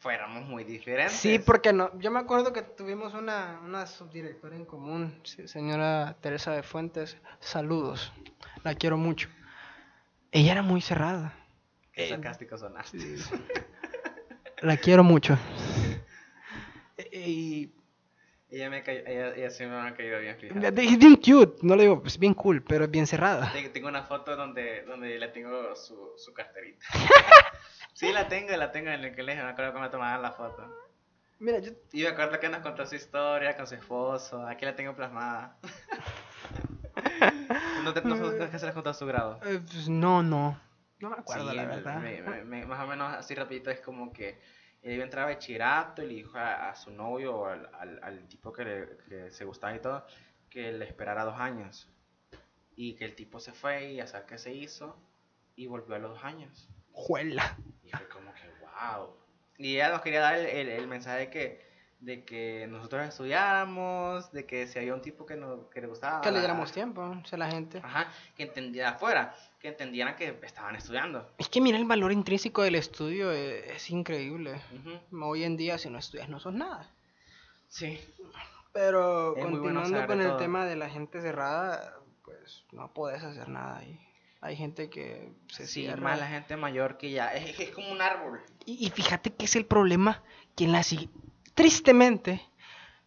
[0.00, 1.14] fuéramos muy diferentes.
[1.16, 1.96] Sí, porque no.
[2.00, 7.18] Yo me acuerdo que tuvimos una, una subdirectora en común, señora Teresa de Fuentes.
[7.38, 8.12] Saludos,
[8.64, 9.28] la quiero mucho.
[10.32, 11.34] Ella era muy cerrada.
[11.92, 12.98] Qué Eh, sarcástico sonaste.
[12.98, 13.24] Sí.
[14.62, 15.36] La quiero mucho.
[17.12, 17.72] Y
[18.54, 20.84] Ella, me cayó, ella, ella sí me ha caído bien, fíjate.
[20.84, 23.50] es bien cute, no le digo, es bien cool, pero es bien cerrada.
[23.52, 26.86] Te- Tengo una foto donde, donde le tengo su, su carterita.
[27.94, 29.42] sí, la tengo, la tengo en el colegio.
[29.42, 30.72] Me acuerdo cuando tomaban la foto.
[31.40, 34.46] Mira, yo Y me acuerdo que nos contó su historia con su esposo.
[34.46, 35.56] Aquí la tengo plasmada.
[37.84, 39.40] no, te, no que se la contó a su grado.
[39.44, 40.58] eh, pues, no, no.
[41.00, 42.00] No me acuerdo, Sí, la me- verdad.
[42.00, 44.40] me- me- me- más o menos así rapidito es como que
[44.84, 47.68] él iba a entrar a bachillerato y le dijo a, a su novio o al,
[47.74, 50.06] al, al tipo que, le- que se gustaba y todo
[50.50, 51.88] que le esperara dos años.
[52.76, 54.96] Y que el tipo se fue y a saber qué se hizo
[55.56, 56.68] y volvió a los dos años.
[56.92, 57.56] Juela.
[57.82, 59.16] Y fue como que, wow.
[59.58, 61.66] Y ella nos quería dar el, el- el mensaje de que,
[62.00, 66.20] de que nosotros estudiáramos, de que si había un tipo que, no, que le gustaba.
[66.20, 67.78] Que le diéramos tiempo, sea, la gente.
[67.82, 69.34] Ajá, que entendiera afuera.
[69.64, 71.26] Que entendieran que estaban estudiando.
[71.38, 74.60] Es que mira el valor intrínseco del estudio, eh, es, increíble.
[75.10, 75.24] Ujú.
[75.24, 76.86] Hoy en día si no estudias no sos nada.
[77.68, 77.98] Sí.
[78.74, 80.36] Pero Es bueno continuando saber con el todo.
[80.36, 81.94] tema de la gente cerrada,
[82.26, 83.98] pues no podés hacer nada ahí.
[84.42, 86.02] Hay gente que se Sí, cierra.
[86.02, 87.32] más la gente mayor que ya.
[87.32, 88.42] Es, es como un árbol.
[88.66, 90.22] Y, y fíjate que es el problema
[90.56, 90.82] que en la
[91.54, 92.42] tristemente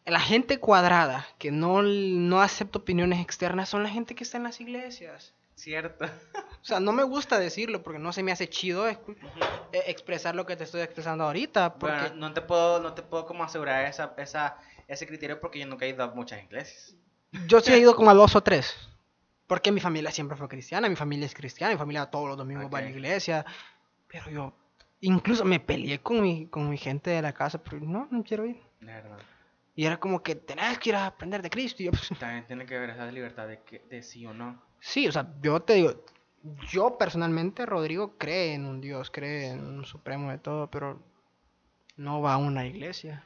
[0.08, 4.44] la gente cuadrada que no, no acepta opiniones externas son la gente que está en
[4.46, 5.36] las iglesias.
[5.58, 6.06] ¿Cierto?
[6.06, 9.00] O sea, no me gusta decirlo porque no se me hace chido eh,
[9.88, 11.80] expresar lo que te estoy expresando ahorita.
[11.80, 15.60] Porque Bueno, no te puedo, no te puedo como asegurar esa, esa, ese criterio porque
[15.60, 16.96] yo nunca he ido a muchas iglesias.
[17.48, 18.76] yo sí he ido como a dos o tres.
[19.48, 22.72] Porque mi familia siempre fue cristiana, mi familia es cristiana, mi familia todos los domingos
[22.72, 23.44] va a la iglesia.
[24.08, 24.54] Pero yo
[25.00, 28.46] incluso me peleé con mi, con mi gente de la casa, pero no, no quiero
[28.46, 28.62] ir.
[28.80, 29.18] Verdad.
[29.74, 31.82] Y era como que tenés que ir a aprender de Cristo.
[31.82, 34.67] Y yo, pues, También tiene que ver esa libertad de, que, de sí o no.
[34.88, 35.94] Sí, o sea, yo te digo,
[36.70, 41.00] yo personalmente, Rodrigo cree en un Dios, cree en un supremo de todo, pero
[41.98, 43.24] no va a una iglesia.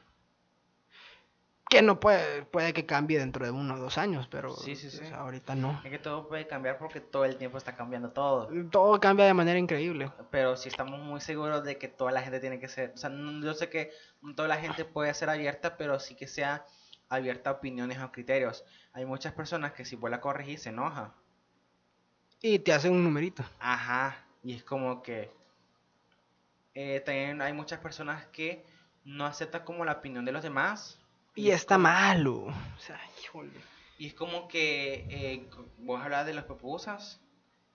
[1.70, 4.90] Que no puede, puede que cambie dentro de uno o dos años, pero Sí, sí,
[4.90, 5.04] sí.
[5.04, 5.80] o sea, ahorita no.
[5.84, 8.50] Es que todo puede cambiar porque todo el tiempo está cambiando todo.
[8.70, 10.10] Todo cambia de manera increíble.
[10.30, 13.10] Pero si estamos muy seguros de que toda la gente tiene que ser, o sea,
[13.10, 13.90] yo sé que
[14.36, 16.66] toda la gente puede ser abierta, pero sí que sea
[17.08, 18.64] abierta a opiniones o criterios.
[18.92, 21.14] Hay muchas personas que si vos la corregís se enoja.
[22.42, 23.44] Y te hace un numerito.
[23.60, 25.30] Ajá, y es como que
[26.74, 28.64] eh, también hay muchas personas que
[29.04, 30.98] no aceptan como la opinión de los demás.
[31.34, 32.34] Y es está como- malo.
[32.46, 33.52] O sea, híjole.
[33.98, 37.20] Y es como que eh, vos hablas de las pupusas.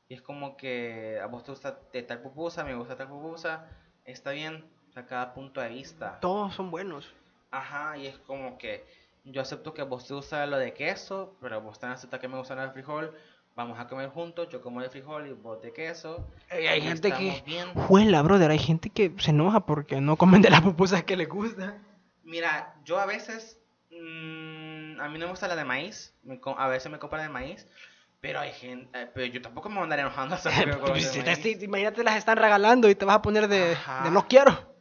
[0.09, 3.67] Y es como que a vos te gusta de tal pupusa, me gusta tal pupusa.
[4.05, 6.19] Está bien, o sea, cada punto de vista.
[6.21, 7.13] Todos son buenos.
[7.51, 8.85] Ajá, y es como que
[9.25, 12.27] yo acepto que a vos te gusta lo de queso, pero vos también aceptas que
[12.29, 13.13] me gusta lo de frijol.
[13.57, 16.27] Vamos a comer juntos, yo como de frijol y vos de queso.
[16.51, 17.41] Eh, hay y gente que...
[17.43, 17.73] bien.
[17.73, 21.27] Juela, brother, hay gente que se enoja porque no comen de las pupusas que les
[21.27, 21.75] gusta.
[22.23, 23.57] Mira, yo a veces,
[23.89, 27.23] mm, a mí no me gusta la de maíz, me a veces me compra la
[27.23, 27.67] de maíz,
[28.21, 31.23] pero hay gente, eh, pero yo tampoco me voy a andar enojando compro Pues, si
[31.23, 34.75] te- imagínate, las están regalando y te vas a poner de, de no quiero.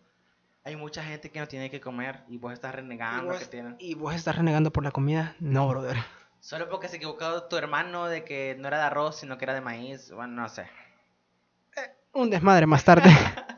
[0.64, 3.47] Hay mucha gente que no tiene que comer y vos estás Y renegando vos, que
[3.47, 3.77] tienen.
[3.79, 5.35] y vos estás renegando por la comida.
[5.41, 5.97] No, brother.
[6.41, 9.55] Solo porque se equivocó tu hermano de que no era de arroz, sino que era
[9.55, 10.68] de maíz, bueno, no sé.
[12.12, 13.11] Un desmadre más tarde.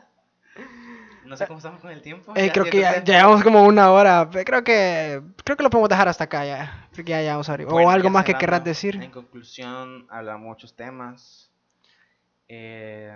[1.25, 2.33] No sé cómo estamos con el tiempo.
[2.35, 4.27] Eh, creo que ya, llevamos como una hora.
[4.31, 6.87] Pe- Creo que creo que lo podemos dejar hasta acá ya.
[6.91, 7.71] Creo que ya llevamos arriba.
[7.71, 8.95] Bueno, o algo más que querrás decir.
[8.95, 11.51] En conclusión, hablamos muchos temas.
[12.47, 13.15] Eh,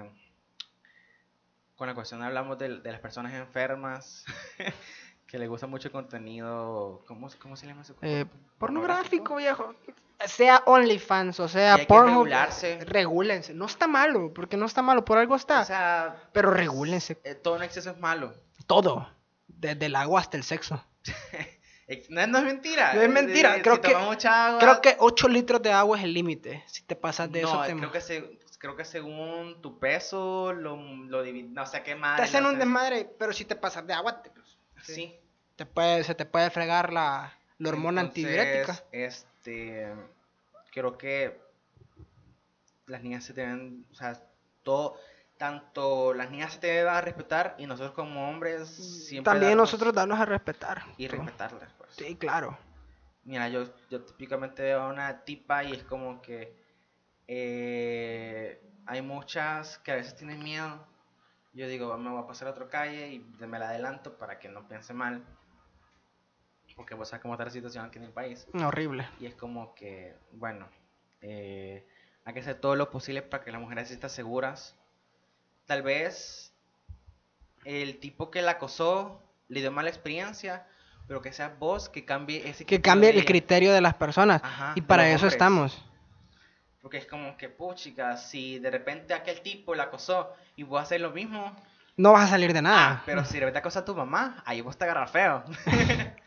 [1.75, 4.25] con la cuestión hablamos de, de las personas enfermas
[5.33, 7.01] que les gusta mucho contenido.
[7.07, 8.27] ¿Cómo, cómo se llama ese Eh, contenido?
[8.59, 9.73] pornográfico, viejo.
[10.27, 12.79] Sea OnlyFans o sea hay que Pornhub, regularse.
[12.85, 13.51] Regúlense.
[13.55, 15.61] No está malo, porque no está malo, por algo está.
[15.61, 18.31] O sea, pero regúlense eh, todo en exceso es malo.
[18.67, 19.09] todo.
[19.47, 20.85] Desde el agua hasta el sexo.
[21.87, 22.93] Ex- No, no es mentira.
[22.93, 25.97] No es mentira, Eh, creo si que- mucha agua- Creo que 8 litros de agua
[25.97, 26.63] es el límite.
[26.67, 30.53] Si te pasas de no, eso, te, creo que, se- creo que según tu peso
[30.53, 32.17] lo, lo divi- No sé qué más.
[32.17, 33.09] te hacen un desmadre.
[33.17, 34.45] Pero si te pasas de agua, te, pues,
[34.83, 35.17] Sí.
[35.65, 38.83] Te puede, se te puede fregar la, la hormona Entonces, antidiurética.
[38.91, 39.93] Este,
[40.71, 41.39] creo que
[42.87, 44.21] las niñas se deben, o sea,
[44.63, 44.97] todo,
[45.37, 49.71] tanto las niñas se te deben a respetar y nosotros como hombres siempre También darnos
[49.71, 50.83] nosotros darnos a respetar.
[50.97, 51.95] y respetarlas, pues.
[51.95, 52.57] Sí, claro.
[53.23, 56.53] Mira, yo, yo típicamente veo a una tipa y es como que
[57.27, 60.85] eh, hay muchas que a veces tienen miedo.
[61.53, 64.49] Yo digo, me voy a pasar a otra calle y me la adelanto para que
[64.49, 65.23] no piense mal.
[66.75, 68.47] Porque vos sabes cómo está la situación aquí en el país.
[68.53, 69.07] Horrible.
[69.19, 70.67] Y es como que, bueno,
[71.21, 71.85] eh,
[72.25, 74.75] hay que hacer todo lo posible para que las mujeres estén seguras.
[75.65, 76.53] Tal vez
[77.65, 80.65] el tipo que la acosó le dio mala experiencia,
[81.07, 84.41] pero que sea vos que cambie ese Que cambie el criterio de las personas.
[84.43, 85.33] Ajá, y para eso hombres.
[85.33, 85.85] estamos.
[86.81, 90.99] Porque es como que, puchica, si de repente aquel tipo la acosó y vos haces
[90.99, 91.55] lo mismo,
[91.95, 93.03] No vas a salir de ah, nada.
[93.05, 95.43] pero si de repente acosa a tu mamá, ahí vos te agarras feo.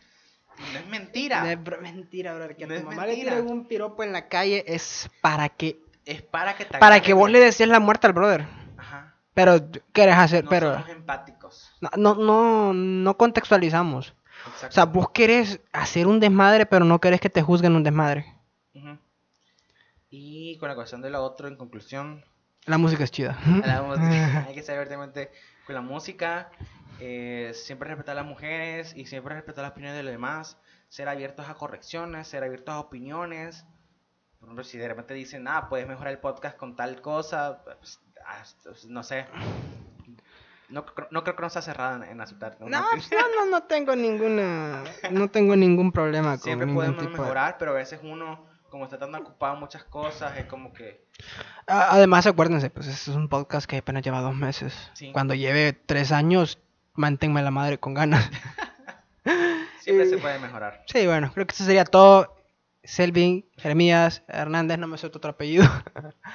[0.72, 1.42] No es mentira.
[1.42, 2.56] No es bro- mentira, bro.
[2.56, 6.22] Que a tu mamá le tiren un piropo en la calle es para que Es
[6.22, 8.46] para que te para que vos le decías la muerte al brother.
[8.78, 9.14] Ajá.
[9.34, 9.58] Pero,
[9.92, 10.44] ¿qué eres hacer?
[10.44, 11.70] No Pero, somos empáticos.
[11.80, 14.14] no, no, no, no contextualizamos.
[14.46, 14.66] Exacto.
[14.68, 18.24] O sea, vos querés hacer un desmadre, pero no querés que te juzguen un desmadre.
[18.74, 18.98] Ujú.
[20.10, 22.24] Y con la cuestión de lo otro, en conclusión,
[22.64, 23.36] La música es chida.
[23.64, 25.30] la música, hay que abiertamente
[25.66, 26.50] con la música,
[27.00, 31.08] eh, siempre respetar a las mujeres y siempre respetar las opiniones de los demás, ser
[31.08, 33.64] abiertos a correcciones, ser abiertos a opiniones,
[34.38, 38.00] Por ejemplo, si de repente dicen, ah, puedes mejorar el podcast con tal cosa, pues,
[38.24, 39.26] ah, pues, no sé.
[40.68, 42.56] No, no creo que no sea cerrada en, aceptar.
[42.60, 44.82] No, no, no, no tengo ninguna,
[45.12, 48.84] no tengo ningún problema con Siempre podemos tipo de- mejorar, pero a veces uno, como
[48.84, 51.06] está tan ocupado en muchas cosas, es como que...
[51.66, 54.74] Además, acuérdense, pues este es un podcast que apenas lleva dos meses.
[54.94, 55.12] Sí.
[55.12, 56.58] Cuando lleve tres años,
[56.96, 58.28] manténme la madre con ganas.
[59.80, 60.82] Siempre se puede mejorar.
[60.86, 62.36] Sí, bueno, creo que eso sería todo.
[62.86, 65.64] Selvin, Jeremías, Hernández, no me tu otro apellido.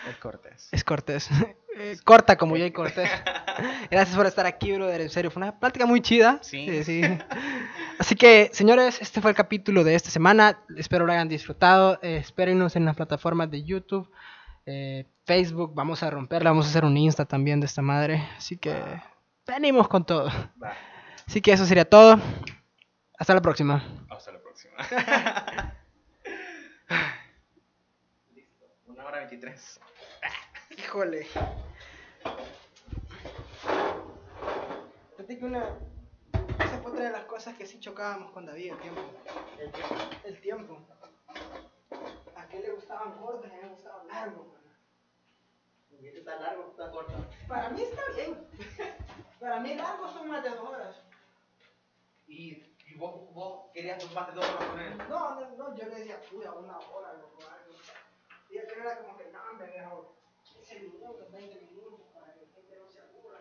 [0.09, 0.70] Es cortés.
[0.72, 1.30] Es Cortés.
[1.78, 3.09] Eh, corta como Jay Cortés.
[3.89, 4.99] Gracias por estar aquí, brother.
[4.99, 6.38] En serio, fue una plática muy chida.
[6.41, 6.84] Sí.
[6.84, 7.01] sí.
[7.97, 10.59] Así que, señores, este fue el capítulo de esta semana.
[10.76, 11.97] Espero lo hayan disfrutado.
[12.01, 14.12] Eh, espérenos en las plataformas de YouTube,
[14.66, 15.74] eh, Facebook.
[15.74, 16.49] Vamos a romperla.
[16.49, 18.28] Vamos a hacer un Insta también de esta madre.
[18.38, 18.76] Así que,
[19.47, 20.29] venimos con todo.
[20.61, 20.73] Va,
[21.27, 22.19] Así que eso sería todo.
[23.17, 23.83] Hasta la próxima.
[24.09, 24.75] hasta la próxima.
[28.33, 28.65] Listo.
[28.87, 29.79] Una hora veintitrés.
[30.77, 31.27] Híjole.
[35.11, 35.77] Fíjate que una.
[36.59, 39.01] Esa fue otra de las cosas que sí chocábamos con David, el tiempo.
[40.23, 40.79] El tiempo.
[42.35, 44.61] A qué le gustaban cortos y a mí me gustaban largos, mano.
[46.01, 47.13] ¿Y este está largo o está corto?
[47.47, 48.37] Para mí está bien.
[49.41, 51.01] Para mí largos son más de horas.
[52.27, 52.63] ¿Y,
[52.95, 54.97] vos, querías más de dos horas con él?
[55.09, 57.75] No, no, no, yo le decía, puta, una hora, loco, algo.
[58.51, 62.53] Y él era como que, no, me dejo 15 minutos, 20 minutos, para que la
[62.53, 63.39] gente no se aburra.